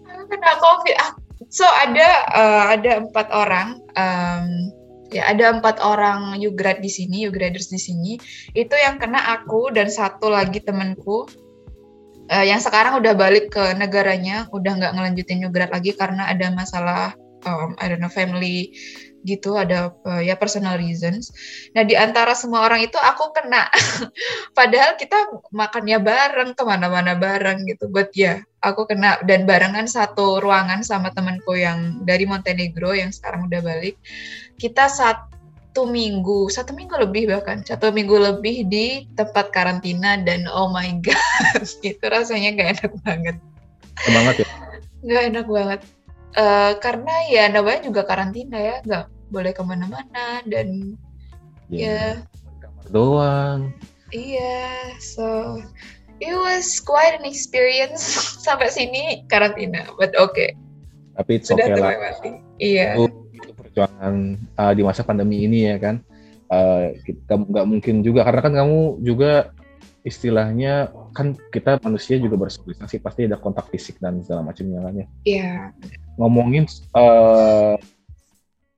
[0.08, 0.96] aku kena covid.
[1.04, 1.12] Ah,
[1.52, 3.84] so ada uh, ada empat orang.
[4.00, 4.72] Um,
[5.12, 8.16] ya ada empat orang Ugrad di sini, Ugraders di sini.
[8.56, 11.28] Itu yang kena aku dan satu lagi temanku
[12.30, 17.18] uh, yang sekarang udah balik ke negaranya, udah nggak ngelanjutin New lagi karena ada masalah
[17.46, 18.76] um, I don't know family
[19.28, 21.28] gitu ada uh, ya personal reasons.
[21.76, 23.68] Nah di antara semua orang itu aku kena.
[24.58, 27.92] Padahal kita makannya bareng ke mana-mana bareng gitu.
[27.92, 29.20] But ya yeah, aku kena.
[29.28, 34.00] Dan barengan satu ruangan sama temanku yang dari Montenegro yang sekarang udah balik
[34.60, 35.39] kita satu
[35.78, 41.64] minggu satu minggu lebih bahkan satu minggu lebih di tempat karantina dan oh my god
[41.86, 43.36] itu rasanya gak enak banget.
[44.10, 44.48] Banget ya?
[45.06, 45.82] Nggak enak banget.
[46.38, 50.98] Uh, karena ya namanya juga karantina ya nggak boleh ke mana-mana dan
[51.70, 52.18] yeah.
[52.18, 52.60] ya.
[52.66, 53.60] Kamar doang.
[54.10, 55.62] Iya so
[56.18, 58.02] it was quite an experience
[58.46, 60.58] sampai sini karantina but okay.
[61.20, 62.16] Tapi itu okay lah.
[62.58, 62.96] iya.
[62.96, 63.29] Itu
[63.70, 66.02] perjuangan uh, di masa pandemi ini ya kan
[66.50, 69.54] uh, kita nggak mungkin juga karena kan kamu juga
[70.02, 75.08] istilahnya kan kita manusia juga bersosialisasi pasti ada kontak fisik dan segala macamnya kan ya.
[75.28, 75.54] Iya.
[76.18, 77.76] Ngomongin uh,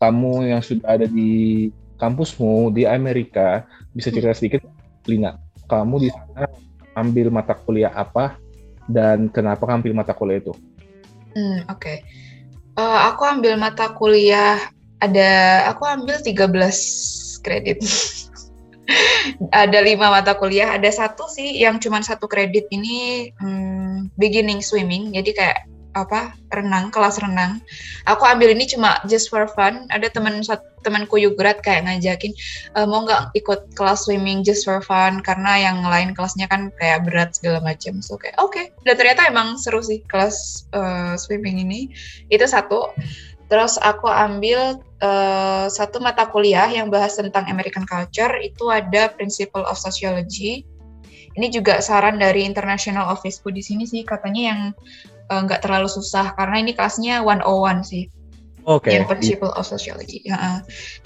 [0.02, 1.70] kamu yang sudah ada di
[2.02, 4.66] kampusmu di Amerika bisa cerita sedikit
[5.06, 5.38] Lina
[5.70, 6.50] kamu di sana
[6.98, 8.36] ambil mata kuliah apa
[8.90, 10.54] dan kenapa kamu ambil mata kuliah itu?
[11.32, 11.80] Hmm, oke.
[11.80, 11.98] Okay.
[12.76, 14.60] Uh, aku ambil mata kuliah
[15.02, 15.30] ada
[15.74, 17.82] aku ambil 13 kredit.
[19.54, 25.12] ada lima mata kuliah, ada satu sih yang cuma satu kredit ini hmm, beginning swimming,
[25.16, 25.60] jadi kayak
[25.92, 27.60] apa renang kelas renang.
[28.08, 29.88] Aku ambil ini cuma just for fun.
[29.92, 30.40] Ada teman
[30.82, 32.32] temanku Yugrat kayak ngajakin
[32.74, 35.20] e, mau nggak ikut kelas swimming just for fun?
[35.20, 38.00] Karena yang lain kelasnya kan kayak berat segala macam.
[38.00, 38.56] So kayak oke.
[38.56, 38.72] Okay.
[38.88, 41.92] dan ternyata emang seru sih kelas uh, swimming ini.
[42.32, 42.96] Itu satu
[43.52, 49.68] Terus aku ambil uh, satu mata kuliah yang bahas tentang American culture itu ada Principle
[49.68, 50.64] of Sociology.
[51.36, 54.60] Ini juga saran dari International Officeku di sini sih katanya yang
[55.32, 58.04] eh, nggak uh, terlalu susah karena ini kelasnya 101 sih.
[58.68, 58.88] Oke.
[58.88, 59.00] Okay.
[59.00, 60.28] Yang Principle of Sociology.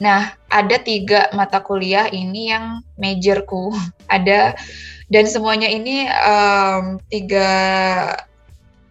[0.02, 3.74] Nah, ada tiga mata kuliah ini yang majorku.
[4.18, 4.58] ada
[5.14, 7.50] dan semuanya ini um, tiga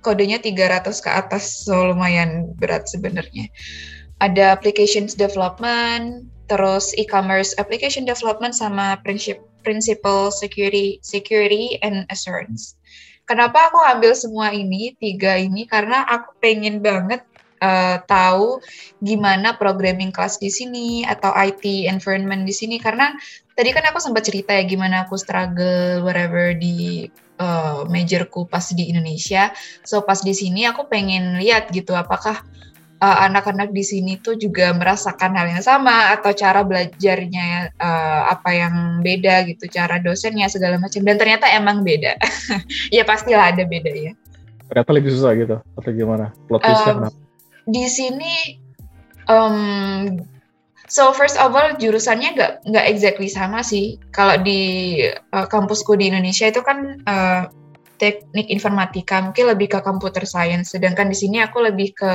[0.04, 3.48] kodenya 300 ke atas, so lumayan berat sebenarnya.
[4.20, 9.00] Ada applications development, terus e-commerce application development sama
[9.64, 12.76] principal security security and assurance.
[13.24, 17.24] Kenapa aku ambil semua ini tiga ini karena aku pengen banget
[17.64, 18.60] uh, tahu
[19.00, 23.16] gimana programming class di sini atau IT environment di sini karena
[23.56, 28.90] tadi kan aku sempat cerita ya gimana aku struggle whatever di uh, majorku pas di
[28.90, 29.50] Indonesia.
[29.82, 32.42] So pas di sini aku pengen lihat gitu apakah
[33.02, 38.50] uh, anak-anak di sini tuh juga merasakan hal yang sama atau cara belajarnya uh, apa
[38.54, 41.02] yang beda gitu, cara dosennya segala macam.
[41.02, 42.16] Dan ternyata emang beda.
[42.96, 44.12] ya pastilah ada beda ya.
[44.64, 46.32] Ternyata lebih susah gitu atau gimana?
[46.48, 47.12] Plot twistnya um,
[47.68, 48.34] Di sini
[49.28, 50.18] um,
[50.84, 53.96] So first of all jurusannya nggak nggak exactly sama sih.
[54.12, 55.00] Kalau di
[55.32, 57.48] uh, kampusku di Indonesia itu kan uh,
[57.96, 60.76] teknik informatika, mungkin lebih ke computer science.
[60.76, 62.12] Sedangkan di sini aku lebih ke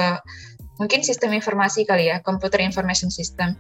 [0.78, 3.58] mungkin sistem informasi kali ya, computer information system.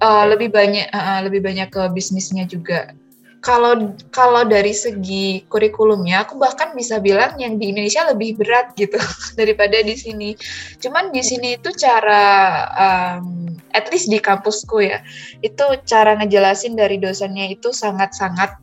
[0.00, 2.96] Uh, lebih banyak uh, lebih banyak ke bisnisnya juga
[3.44, 8.96] kalau kalau dari segi kurikulumnya aku bahkan bisa bilang yang di Indonesia lebih berat gitu
[9.38, 10.32] daripada di sini.
[10.80, 12.24] Cuman di sini itu cara
[12.72, 15.04] um, at least di kampusku ya
[15.44, 18.56] itu cara ngejelasin dari dosennya itu sangat-sangat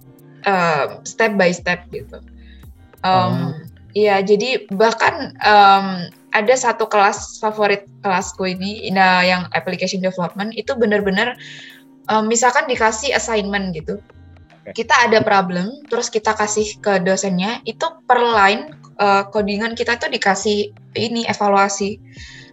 [0.49, 2.17] um, step by step gitu.
[3.05, 3.53] Um.
[3.91, 10.71] Iya, jadi bahkan um, ada satu kelas favorit kelasku ini, nah yang application development itu
[10.79, 11.35] benar-benar
[12.07, 13.99] um, misalkan dikasih assignment gitu
[14.69, 20.13] kita ada problem, terus kita kasih ke dosennya, itu per line uh, codingan kita tuh
[20.13, 21.97] dikasih ini evaluasi.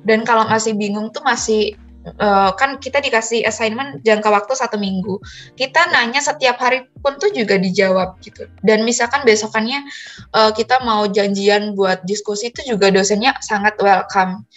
[0.00, 1.76] Dan kalau masih bingung tuh masih
[2.16, 5.20] uh, kan kita dikasih assignment jangka waktu satu minggu.
[5.52, 8.48] Kita nanya setiap hari pun tuh juga dijawab gitu.
[8.64, 9.84] Dan misalkan besokannya
[10.32, 14.48] uh, kita mau janjian buat diskusi itu juga dosennya sangat welcome.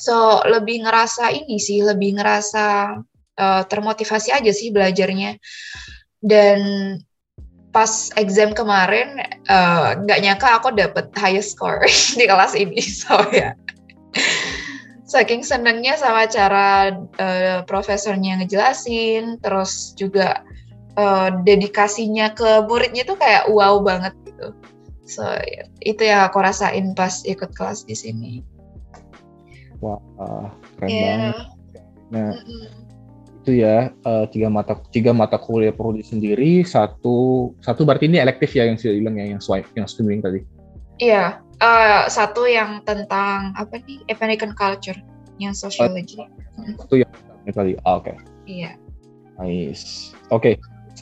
[0.00, 2.96] So lebih ngerasa ini sih, lebih ngerasa
[3.36, 5.36] uh, termotivasi aja sih belajarnya.
[6.20, 6.60] Dan
[7.70, 11.86] pas exam kemarin eh, nggak uh, nyangka aku dapet highest score
[12.18, 13.52] di kelas ini so ya yeah.
[15.06, 20.42] saking senengnya sama cara uh, profesornya ngejelasin terus juga
[20.98, 24.50] uh, dedikasinya ke muridnya tuh kayak wow banget gitu
[25.06, 25.66] so yeah.
[25.86, 28.42] itu yang aku rasain pas ikut kelas di sini
[29.78, 30.02] wah
[30.82, 31.06] keren yeah.
[31.06, 31.36] banget
[32.10, 32.80] nah mm -hmm
[33.50, 38.54] itu ya uh, tiga mata tiga mata kuliah prodi sendiri satu satu berarti ini elektif
[38.54, 40.46] ya yang sudah bilang ya yang swipe yang streaming tadi
[41.02, 44.96] iya uh, satu yang tentang apa nih American culture
[45.42, 47.10] yang sociology uh, itu yang
[47.48, 47.74] Italy.
[47.82, 48.12] Oh, Oke.
[48.12, 48.16] Okay.
[48.46, 48.72] Iya.
[49.40, 50.12] Nice.
[50.28, 50.54] Oke.
[50.54, 50.54] Okay.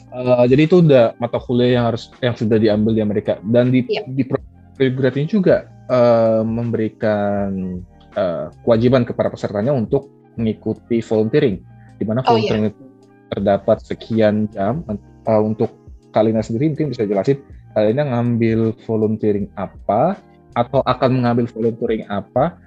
[0.09, 3.85] Uh, jadi itu udah mata kuliah yang harus yang sudah diambil di Amerika dan di
[3.85, 4.01] yeah.
[4.09, 7.77] di program ini juga uh, memberikan
[8.17, 11.61] uh, kewajiban kepada pesertanya untuk mengikuti volunteering
[11.99, 12.83] di mana oh, volunteering oh, itu
[13.29, 14.81] terdapat sekian jam
[15.27, 15.69] uh, untuk
[16.09, 17.43] Kalina sendiri mungkin bisa jelasin
[17.77, 20.17] Kalina ngambil volunteering apa
[20.57, 22.57] atau akan mengambil volunteering apa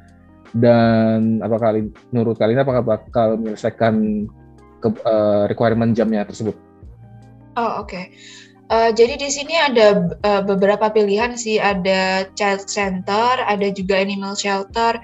[0.55, 1.81] dan apakah
[2.13, 4.29] menurut Kalina apakah bakal menyelesaikan
[4.79, 6.55] ke, uh, requirement jamnya tersebut?
[7.57, 7.91] Oh oke.
[7.91, 8.05] Okay.
[8.73, 14.33] Uh, jadi di sini ada uh, beberapa pilihan sih, ada child center, ada juga animal
[14.33, 14.97] shelter.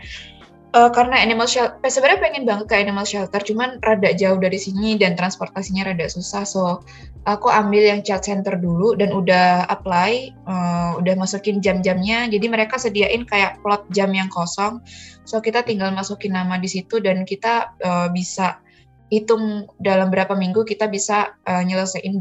[0.69, 5.01] Uh, karena animal shelter, sebenarnya pengen banget ke animal shelter, cuman rada jauh dari sini
[5.01, 6.45] dan transportasinya rada susah.
[6.45, 6.85] So
[7.25, 12.29] aku ambil yang child center dulu dan udah apply, uh, udah masukin jam-jamnya.
[12.29, 14.85] Jadi mereka sediain kayak plot jam yang kosong.
[15.25, 18.61] So kita tinggal masukin nama di situ dan kita uh, bisa
[19.09, 22.21] hitung dalam berapa minggu kita bisa uh, nyelesain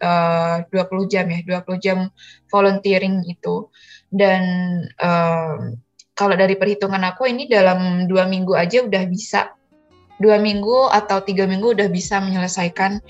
[0.00, 1.98] uh, 20 jam ya, 20 jam
[2.48, 3.68] volunteering itu.
[4.08, 4.40] Dan
[5.04, 5.76] uh,
[6.14, 9.54] kalau dari perhitungan aku ini dalam dua minggu aja udah bisa
[10.22, 13.02] dua minggu atau tiga minggu udah bisa menyelesaikan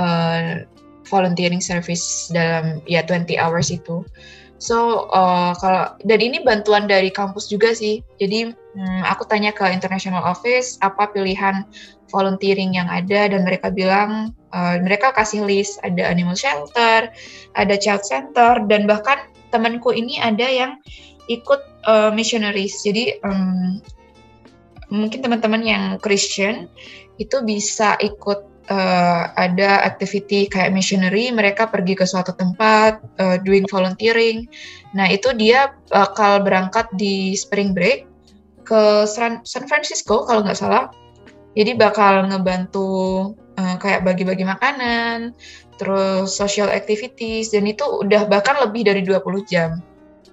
[0.00, 0.64] uh,
[1.08, 4.04] volunteering service dalam ya 20 hours itu.
[4.58, 8.02] So uh, kalau dan ini bantuan dari kampus juga sih.
[8.18, 11.62] Jadi hmm, aku tanya ke international office apa pilihan
[12.10, 17.12] volunteering yang ada dan mereka bilang uh, mereka kasih list ada animal shelter,
[17.54, 20.80] ada child center dan bahkan temanku ini ada yang
[21.28, 22.80] ikut uh, missionaries.
[22.82, 23.78] Jadi um,
[24.88, 26.66] mungkin teman-teman yang Christian
[27.20, 33.68] itu bisa ikut uh, ada activity kayak missionary, mereka pergi ke suatu tempat uh, doing
[33.68, 34.48] volunteering.
[34.96, 38.08] Nah itu dia bakal berangkat di spring break
[38.64, 40.92] ke San, Francisco kalau nggak salah.
[41.56, 45.34] Jadi bakal ngebantu uh, kayak bagi-bagi makanan,
[45.80, 49.18] terus social activities, dan itu udah bahkan lebih dari 20
[49.50, 49.82] jam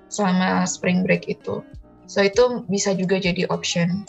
[0.09, 1.61] selama spring break itu.
[2.05, 4.05] So itu bisa juga jadi option.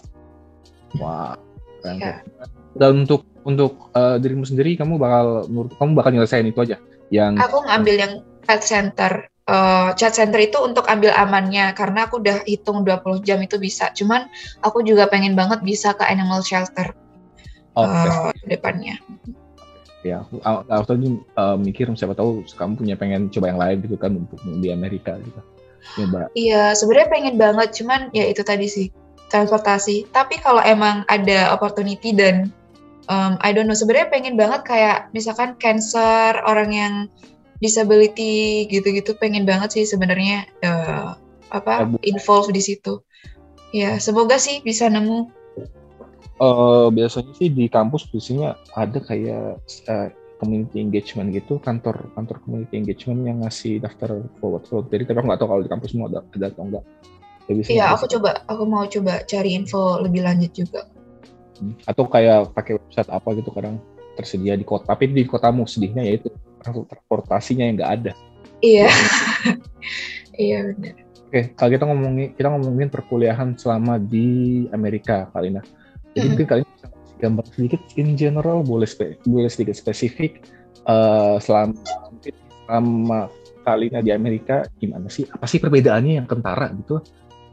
[1.01, 1.36] Wah,
[1.84, 2.20] wow, ya.
[2.76, 6.76] Dan untuk untuk uh, dirimu sendiri kamu bakal menurut kamu bakal nyelesain itu aja
[7.14, 9.12] yang aku ngambil yang chat center
[9.47, 13.94] uh, chat center itu untuk ambil amannya karena aku udah hitung 20 jam itu bisa
[13.94, 14.26] cuman
[14.66, 16.90] aku juga pengen banget bisa ke animal shelter
[17.78, 17.86] okay.
[17.86, 18.99] uh, eh, depannya
[20.03, 21.07] ya aku, aku tadi
[21.38, 25.14] uh, mikir siapa tahu kamu punya pengen coba yang lain gitu kan untuk di Amerika
[25.22, 25.38] gitu
[25.95, 26.28] Coba.
[26.34, 28.87] iya sebenarnya pengen banget cuman ya itu tadi sih
[29.30, 30.07] transportasi.
[30.11, 32.51] Tapi kalau emang ada opportunity dan
[33.11, 36.95] um, I don't know sebenarnya pengen banget kayak misalkan cancer orang yang
[37.59, 41.16] disability gitu-gitu pengen banget sih sebenarnya uh,
[41.51, 43.01] apa involve di situ.
[43.74, 45.32] Ya semoga sih bisa nemu.
[46.37, 49.57] Uh, biasanya sih di kampus biasanya ada kayak
[49.89, 55.18] uh, community engagement gitu kantor kantor community engagement yang ngasih daftar forward forward jadi tapi
[55.20, 56.84] aku nggak tahu kalau di kampus mau ada, ada atau enggak
[57.47, 60.91] Iya, aku coba, aku mau coba cari info lebih lanjut juga.
[61.87, 63.78] Atau kayak pakai website apa gitu kadang
[64.18, 68.12] tersedia di kota tapi di kotamu sedihnya yaitu transportasinya yang nggak ada.
[68.64, 68.89] Iya.
[70.34, 70.59] Iya.
[70.74, 70.95] Benar.
[71.26, 75.62] Oke kalau kita ngomongin kita ngomongin perkuliahan selama di Amerika Kalina.
[76.16, 80.44] Jadi mm mungkin kalian bisa gambar sedikit in general boleh spe, boleh sedikit spesifik
[80.88, 81.76] uh, selama
[82.66, 83.20] selama
[83.66, 85.26] Kalina di Amerika gimana sih?
[85.26, 87.02] Apa sih perbedaannya yang kentara gitu?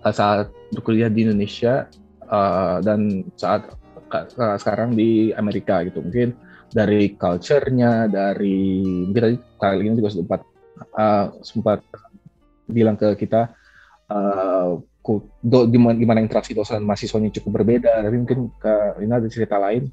[0.03, 1.89] Uh, saat berkuliah di Indonesia
[2.29, 3.65] uh, dan saat
[4.61, 6.05] sekarang di Amerika gitu.
[6.05, 6.37] Mungkin
[6.69, 10.41] dari culture-nya dari mungkin tadi kali ini juga sempat
[10.97, 11.81] uh, sempat
[12.69, 13.53] bilang ke kita
[14.09, 14.77] uh,
[15.43, 18.73] do, gimana, gimana interaksi dosen mahasiswanya cukup berbeda tapi mungkin ke
[19.03, 19.91] ini ada cerita lain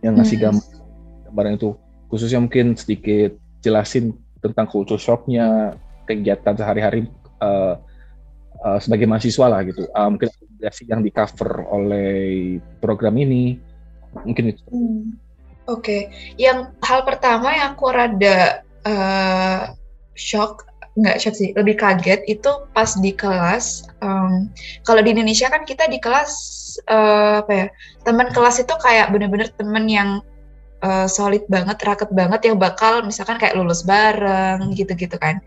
[0.00, 0.44] yang ngasih hmm.
[0.48, 0.66] gambar
[1.28, 1.70] gambaran itu
[2.08, 5.76] khususnya mungkin sedikit jelasin tentang culture shock-nya
[6.08, 7.10] kegiatan sehari-hari
[7.44, 7.76] uh,
[8.64, 10.32] uh, sebagai mahasiswa lah gitu uh, mungkin
[10.88, 13.60] yang di cover oleh program ini
[14.26, 14.62] mungkin itu.
[14.72, 15.14] Hmm.
[15.68, 16.02] Oke, okay.
[16.40, 19.76] yang hal pertama yang aku rada uh,
[20.16, 20.67] shock
[20.98, 23.86] nggak shock sih, lebih kaget itu pas di kelas.
[24.02, 24.50] Um,
[24.82, 26.32] kalau di Indonesia kan kita di kelas
[26.90, 27.66] uh, apa ya,
[28.02, 30.18] teman kelas itu kayak bener-bener teman yang
[30.82, 35.38] uh, solid banget, raket banget yang bakal misalkan kayak lulus bareng gitu-gitu kan,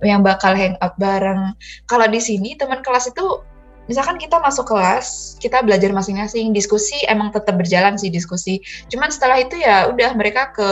[0.00, 1.52] yang bakal hangout bareng.
[1.84, 3.44] Kalau di sini teman kelas itu
[3.84, 8.60] misalkan kita masuk kelas, kita belajar masing-masing, diskusi emang tetap berjalan sih diskusi.
[8.88, 10.68] Cuman setelah itu ya udah mereka ke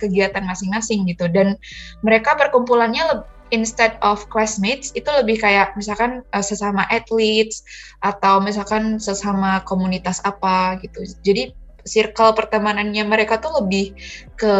[0.00, 1.60] kegiatan masing-masing gitu dan
[2.00, 3.04] mereka perkumpulannya
[3.50, 7.64] instead of classmates itu lebih kayak misalkan uh, sesama athletes
[8.04, 11.04] atau misalkan sesama komunitas apa gitu.
[11.24, 11.54] Jadi
[11.88, 13.96] circle pertemanannya mereka tuh lebih
[14.36, 14.54] ke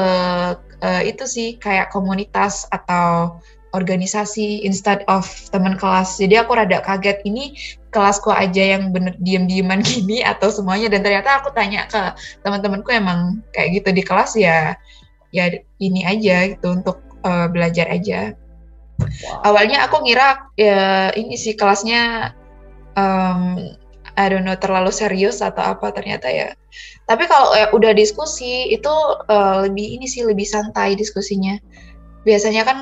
[0.81, 3.39] uh, itu sih kayak komunitas atau
[3.77, 6.17] organisasi instead of teman kelas.
[6.17, 7.53] Jadi aku rada kaget ini
[7.93, 12.01] kelasku aja yang bener diem-dieman gini atau semuanya dan ternyata aku tanya ke
[12.45, 14.77] teman-temanku emang kayak gitu di kelas ya
[15.29, 18.33] ya ini aja gitu untuk uh, belajar aja.
[19.09, 19.53] Wow.
[19.53, 22.33] Awalnya aku ngira ya ini sih kelasnya
[22.99, 23.73] um,
[24.19, 26.51] I don't know terlalu serius atau apa ternyata ya.
[27.07, 28.91] Tapi kalau ya, udah diskusi itu
[29.31, 31.55] uh, lebih ini sih lebih santai diskusinya.
[32.27, 32.79] Biasanya kan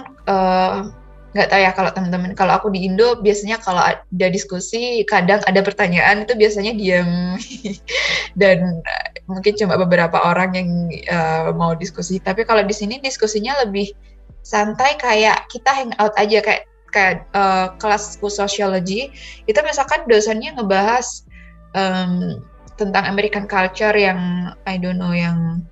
[1.36, 5.44] nggak uh, tahu ya kalau teman-teman kalau aku di Indo biasanya kalau ada diskusi kadang
[5.44, 7.36] ada pertanyaan itu biasanya diam
[8.40, 8.80] dan
[9.28, 10.70] mungkin cuma beberapa orang yang
[11.12, 12.16] uh, mau diskusi.
[12.16, 13.92] Tapi kalau di sini diskusinya lebih
[14.46, 19.10] santai kayak kita hangout aja kayak kayak uh, kelasku sosiologi
[19.50, 21.26] itu misalkan dosennya ngebahas
[21.74, 22.38] um,
[22.78, 25.66] tentang American culture yang I don't know yang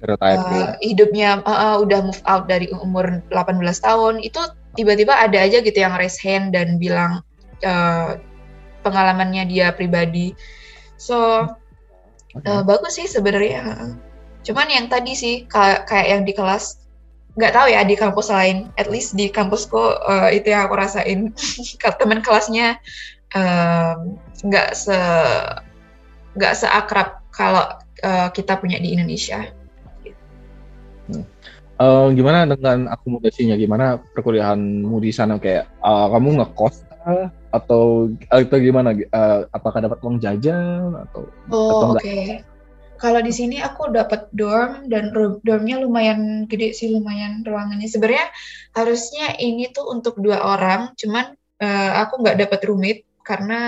[0.00, 4.40] uh, hidupnya uh, uh, udah move out dari umur 18 tahun itu
[4.80, 7.20] tiba-tiba ada aja gitu yang raise hand dan bilang
[7.60, 8.16] uh,
[8.80, 10.32] pengalamannya dia pribadi.
[10.96, 11.44] So
[12.32, 12.48] okay.
[12.48, 13.92] uh, bagus sih sebenarnya
[14.46, 16.85] cuman yang tadi sih kayak yang di kelas
[17.36, 21.36] nggak tahu ya di kampus lain at least di kampusku uh, itu yang aku rasain
[22.00, 22.80] teman kelasnya
[24.40, 24.98] nggak um, se
[26.36, 27.64] nggak seakrab kalau
[28.04, 29.44] uh, kita punya di Indonesia.
[31.08, 31.24] Hmm.
[31.76, 33.56] Uh, gimana dengan akomodasinya?
[33.60, 35.36] Gimana perkuliahanmu di sana?
[35.36, 36.84] Kayak uh, kamu ngekos
[37.52, 38.96] atau atau gimana?
[39.12, 41.28] Uh, apakah dapat uang jajan atau?
[41.52, 42.00] Oh oke.
[42.00, 42.40] Okay
[42.96, 45.12] kalau di sini aku dapat dorm dan
[45.44, 47.88] dormnya lumayan gede sih lumayan ruangannya.
[47.88, 48.26] Sebenarnya
[48.72, 53.60] harusnya ini tuh untuk dua orang cuman uh, aku nggak dapat roommate karena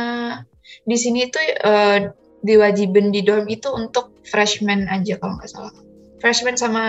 [0.85, 1.99] di sini tuh uh,
[2.45, 5.75] diwajibin di dorm itu untuk freshman aja kalau nggak salah.
[6.19, 6.85] Freshman sama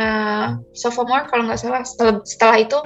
[0.73, 1.85] sophomore kalau nggak salah.
[1.85, 2.77] Setelah, setelah itu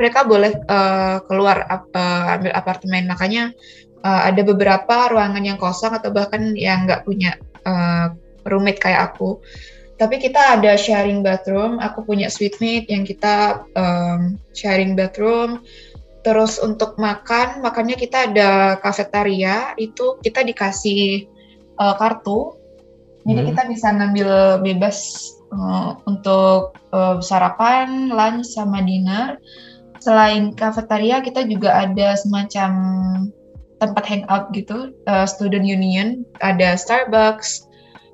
[0.00, 3.04] mereka boleh uh, keluar uh, ambil apartemen.
[3.04, 3.52] Makanya
[4.00, 7.36] uh, ada beberapa ruangan yang kosong atau bahkan yang nggak punya
[7.68, 8.16] uh,
[8.46, 9.40] roommate kayak aku.
[10.00, 11.76] Tapi kita ada sharing bathroom.
[11.76, 15.60] Aku punya suite mate yang kita um, sharing bathroom.
[16.24, 19.76] Terus untuk makan, makannya kita ada kafetaria.
[19.76, 21.28] Itu kita dikasih
[21.76, 22.56] uh, kartu.
[23.28, 23.48] Jadi hmm.
[23.52, 24.30] kita bisa ngambil
[24.64, 24.96] bebas
[25.52, 29.36] uh, untuk uh, sarapan, lunch, sama dinner.
[30.00, 32.72] Selain kafetaria, kita juga ada semacam
[33.80, 37.68] tempat hangout gitu, uh, student union, ada Starbucks,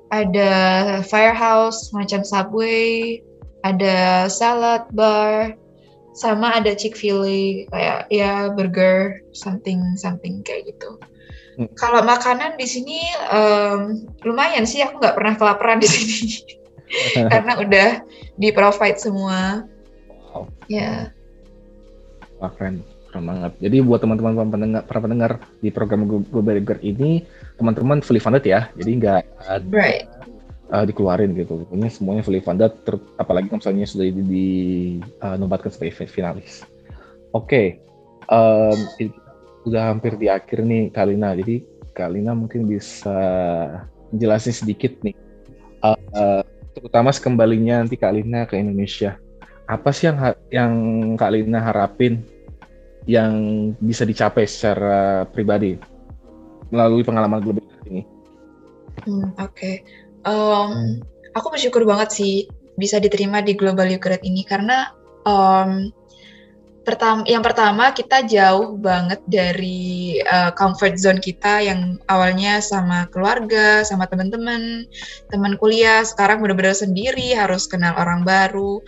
[0.09, 0.51] ada
[1.03, 3.19] firehouse macam Subway,
[3.63, 5.55] ada salad bar,
[6.17, 10.97] sama ada Chick-fil-A kayak ya burger something something kayak gitu.
[11.57, 11.69] Hmm.
[11.77, 16.25] Kalau makanan di sini um, lumayan sih aku nggak pernah kelaparan di sini
[17.33, 17.89] karena udah
[18.37, 19.65] di provide semua.
[20.09, 20.49] Wow.
[20.69, 21.13] Ya.
[22.37, 23.51] Wah keren, keren banget.
[23.57, 25.31] Jadi buat teman-teman pendengar, para pendengar
[25.61, 27.25] di program Global Girl ini
[27.57, 29.23] teman-teman fully funded ya, jadi nggak
[29.73, 30.05] right.
[30.69, 31.65] uh, dikeluarin gitu.
[31.65, 34.49] Pokoknya semuanya fully funded, ter, apalagi misalnya sudah di, di
[35.25, 36.61] uh, nobatkan sebagai finalis.
[37.33, 37.67] Oke, okay.
[38.29, 38.77] um,
[39.65, 43.17] udah hampir di akhir nih Kalina, jadi Kalina mungkin bisa
[44.13, 45.17] jelasin sedikit nih,
[45.81, 46.41] uh, uh,
[46.77, 49.17] terutama sekembalinya nanti Kalina ke Indonesia.
[49.67, 50.73] Apa sih yang yang
[51.19, 52.23] Kalina harapin
[53.07, 53.33] yang
[53.79, 55.96] bisa dicapai secara pribadi
[56.69, 58.03] melalui pengalaman global ini?
[59.05, 59.75] Hmm, Oke, okay.
[60.27, 60.95] um, hmm.
[61.37, 62.35] aku bersyukur banget sih
[62.77, 64.93] bisa diterima di Global Ukraine ini karena
[65.25, 65.89] um,
[66.87, 73.83] pertama, yang pertama kita jauh banget dari uh, comfort zone kita yang awalnya sama keluarga,
[73.83, 74.87] sama teman-teman,
[75.27, 78.79] teman kuliah, sekarang benar-benar sendiri harus kenal orang baru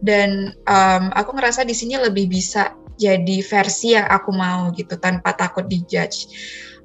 [0.00, 5.36] dan um, aku ngerasa di sini lebih bisa jadi versi yang aku mau gitu tanpa
[5.36, 6.30] takut dijudge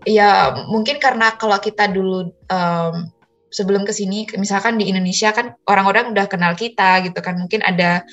[0.06, 3.10] ya mungkin karena kalau kita dulu um,
[3.50, 8.04] sebelum ke sini misalkan di Indonesia kan orang-orang udah kenal kita gitu kan mungkin ada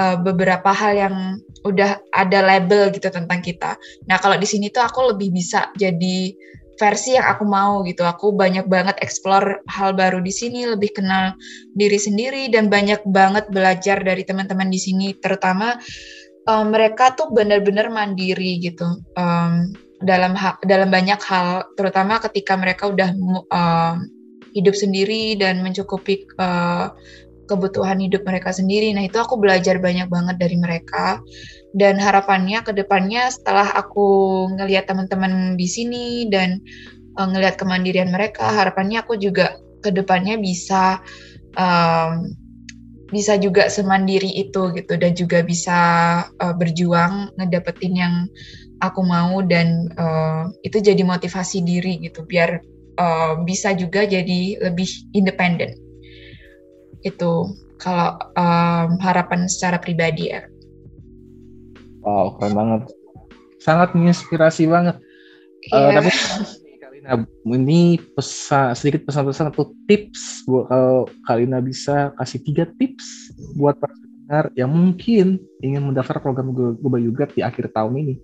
[0.00, 1.14] uh, beberapa hal yang
[1.66, 3.76] udah ada label gitu tentang kita.
[4.06, 6.32] Nah kalau di sini tuh aku lebih bisa jadi
[6.78, 8.06] versi yang aku mau gitu.
[8.06, 11.34] Aku banyak banget explore hal baru di sini, lebih kenal
[11.74, 15.12] diri sendiri dan banyak banget belajar dari teman-teman di sini.
[15.18, 15.74] Terutama
[16.46, 19.02] um, mereka tuh benar-benar mandiri gitu.
[19.18, 23.10] Um, dalam dalam banyak hal, terutama ketika mereka udah
[23.50, 23.96] uh,
[24.54, 26.94] hidup sendiri dan mencukupi uh,
[27.48, 28.92] kebutuhan hidup mereka sendiri.
[28.92, 31.18] Nah itu aku belajar banyak banget dari mereka
[31.72, 36.60] dan harapannya ke depannya setelah aku ngelihat teman-teman di sini dan
[37.16, 41.00] uh, ngelihat kemandirian mereka, harapannya aku juga ke depannya bisa
[41.56, 42.30] um,
[43.08, 45.78] bisa juga semandiri itu gitu dan juga bisa
[46.28, 48.14] uh, berjuang ngedapetin yang
[48.80, 52.62] aku mau dan uh, itu jadi motivasi diri gitu biar
[52.98, 55.74] uh, bisa juga jadi lebih independen
[57.06, 60.42] itu kalau um, harapan secara pribadi ya.
[62.02, 62.82] Wow keren banget,
[63.62, 64.98] sangat menginspirasi banget.
[65.70, 65.94] Yeah.
[65.94, 66.10] Uh, tapi
[66.78, 67.14] Kalina
[67.54, 73.94] ini pesan sedikit pesan-pesan atau tips buat kalau Kalina bisa kasih tiga tips buat para
[73.94, 78.14] pendengar yang mungkin ingin mendaftar program Global Yogurt di akhir tahun ini.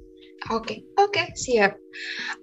[0.53, 1.73] Oke, okay, oke, okay, siap.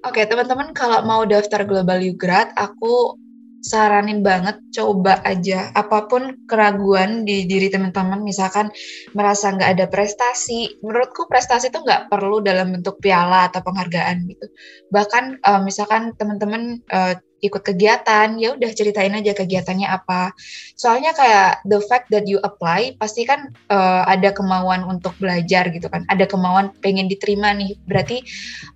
[0.01, 3.13] Oke, okay, teman-teman kalau mau daftar Global Yogurt, aku
[3.61, 8.73] saranin banget coba aja apa pun keraguan di diri teman-teman misalkan
[9.13, 14.49] merasa nggak ada prestasi menurutku prestasi itu nggak perlu dalam bentuk piala atau penghargaan gitu
[14.89, 20.31] bahkan uh, misalkan teman-teman uh, ikut kegiatan ya udah ceritain aja kegiatannya apa.
[20.77, 25.89] Soalnya kayak the fact that you apply pasti kan uh, ada kemauan untuk belajar gitu
[25.89, 26.05] kan.
[26.07, 27.75] Ada kemauan pengen diterima nih.
[27.89, 28.21] Berarti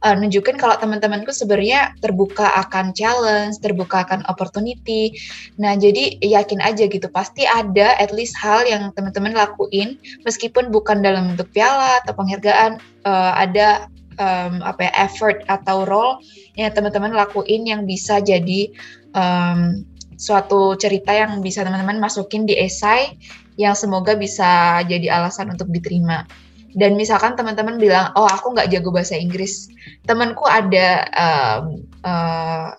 [0.01, 5.13] uh, nunjukin kalau teman-temanku sebenarnya terbuka akan challenge terbuka akan opportunity.
[5.61, 11.05] Nah jadi yakin aja gitu pasti ada at least hal yang teman-teman lakuin meskipun bukan
[11.05, 13.87] dalam bentuk piala atau penghargaan uh, ada
[14.19, 16.19] um, apa ya effort atau role
[16.55, 18.71] yang teman-teman lakuin yang bisa jadi
[19.15, 19.83] um,
[20.15, 23.15] suatu cerita yang bisa teman-teman masukin di esai
[23.55, 26.27] yang semoga bisa jadi alasan untuk diterima.
[26.75, 29.71] Dan misalkan teman-teman bilang, oh aku nggak jago bahasa Inggris,
[30.03, 32.75] temanku ada um, uh,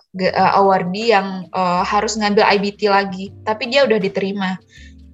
[0.53, 4.53] awardee yang uh, harus ngambil IBT lagi, tapi dia udah diterima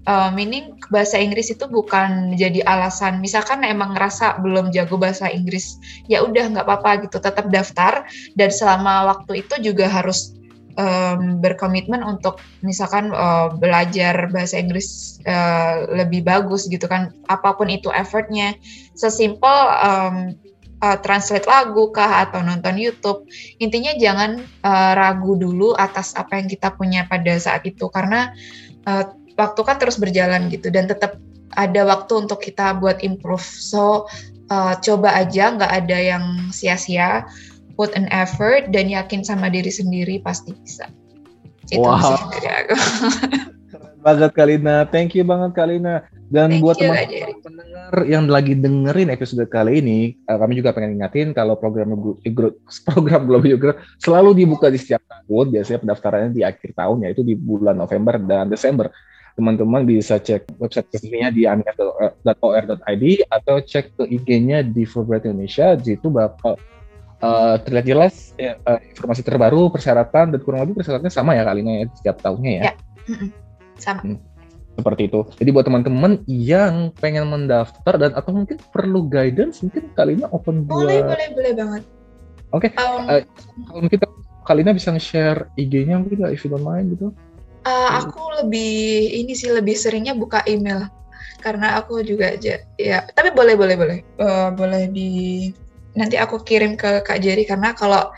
[0.07, 3.19] uh, meaning bahasa Inggris itu bukan jadi alasan.
[3.23, 8.49] Misalkan emang ngerasa belum jago bahasa Inggris, ya udah nggak apa-apa gitu, tetap daftar dan
[8.51, 10.35] selama waktu itu juga harus
[10.77, 17.69] um, berkomitmen untuk misalkan uh, belajar bahasa Inggris uh, lebih bagus gitu kan, apa pun
[17.69, 18.57] itu effortnya.
[18.93, 20.37] Sesimpel um,
[20.83, 23.25] uh, translate lagu kah atau nonton YouTube.
[23.63, 28.35] Intinya jangan uh, ragu dulu atas apa yang kita punya pada saat itu karena
[28.83, 31.17] uh, waktu kan terus berjalan gitu dan tetap
[31.57, 33.45] ada waktu untuk kita buat improve.
[33.45, 34.09] So
[34.49, 37.25] uh, coba aja, nggak ada yang sia-sia.
[37.73, 40.85] Put an effort dan yakin sama diri sendiri pasti bisa.
[41.73, 42.29] Itu wow.
[42.29, 42.75] dari aku.
[43.73, 46.05] Keren banget Kalina, thank you banget Kalina.
[46.29, 51.01] Dan thank buat teman-teman pendengar yang lagi dengerin episode kali ini, uh, kami juga pengen
[51.01, 51.93] ingatin kalau program
[52.89, 55.49] program Global Yoga selalu dibuka di setiap tahun.
[55.49, 58.93] Biasanya pendaftarannya di akhir tahun, yaitu di bulan November dan Desember
[59.33, 63.03] teman-teman bisa cek website resminya di ania.or.id
[63.33, 65.73] atau cek ke IG-nya di Fulbright Indonesia.
[65.73, 66.61] Di situ bakal
[67.25, 71.73] uh, terlihat jelas ya, uh, informasi terbaru, persyaratan dan kurang lebih persyaratannya sama ya kalinya
[71.81, 72.63] ya setiap tahunnya ya.
[72.69, 72.73] ya.
[73.81, 74.01] Sama.
[74.05, 74.19] Hmm.
[74.73, 75.19] Seperti itu.
[75.37, 81.05] Jadi buat teman-teman yang pengen mendaftar dan atau mungkin perlu guidance, mungkin kalinya open boleh,
[81.05, 81.13] buat.
[81.13, 81.83] Boleh, boleh, banget.
[82.53, 82.69] Oke.
[82.73, 82.81] Okay.
[82.81, 83.21] Um, uh,
[83.69, 83.99] kalau mungkin
[84.43, 87.13] Kalina bisa nge-share IG-nya mungkin if you don't mind gitu.
[87.63, 90.91] Uh, aku lebih ini sih lebih seringnya buka email
[91.43, 95.51] karena aku juga aja ya tapi boleh boleh boleh uh, boleh di
[95.95, 98.11] nanti aku kirim ke Kak Jerry karena kalau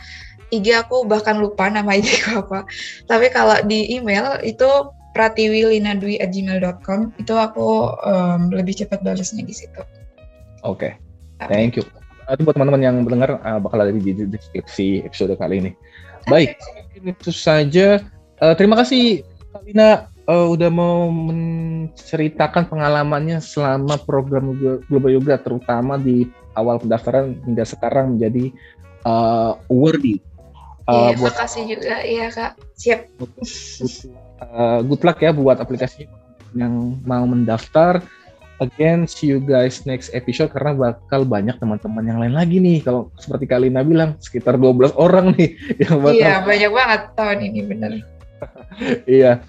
[0.53, 2.59] IG aku bahkan lupa nama IG aku apa
[3.09, 4.69] tapi kalau di email itu
[5.15, 9.79] pratiwilinadwi@gmail.com itu aku um, lebih cepat balasnya di situ.
[10.67, 10.99] Oke,
[11.39, 11.47] okay.
[11.47, 11.87] thank you.
[12.27, 15.71] Itu buat teman-teman yang mendengar uh, bakal ada di deskripsi episode kali ini.
[16.27, 16.59] Baik,
[16.99, 18.03] itu saja.
[18.43, 19.23] Uh, terima kasih
[19.63, 24.51] Lina uh, udah mau menceritakan pengalamannya selama program
[24.89, 26.27] Global Yoga terutama di
[26.57, 28.51] awal pendaftaran hingga sekarang menjadi
[29.07, 30.19] uh, worthy.
[30.85, 32.51] Uh, iya, buat, makasih juga iya kak.
[32.77, 32.99] Siap.
[34.41, 36.09] Uh, good luck ya buat aplikasi
[36.57, 38.03] yang mau mendaftar.
[38.63, 42.79] Again, see you guys next episode karena bakal banyak teman-teman yang lain lagi nih.
[42.79, 46.15] Kalau seperti Kalina bilang, sekitar 12 orang nih yang bakal.
[46.15, 48.14] Iya, banyak banget tahun ini benar.
[49.07, 49.41] Iya.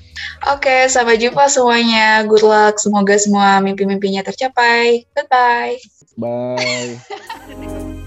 [0.52, 2.22] Oke, sampai jumpa semuanya.
[2.24, 2.78] Good luck.
[2.78, 5.04] Semoga semua mimpi-mimpinya tercapai.
[5.12, 5.80] Goodbye.
[6.16, 6.96] Bye.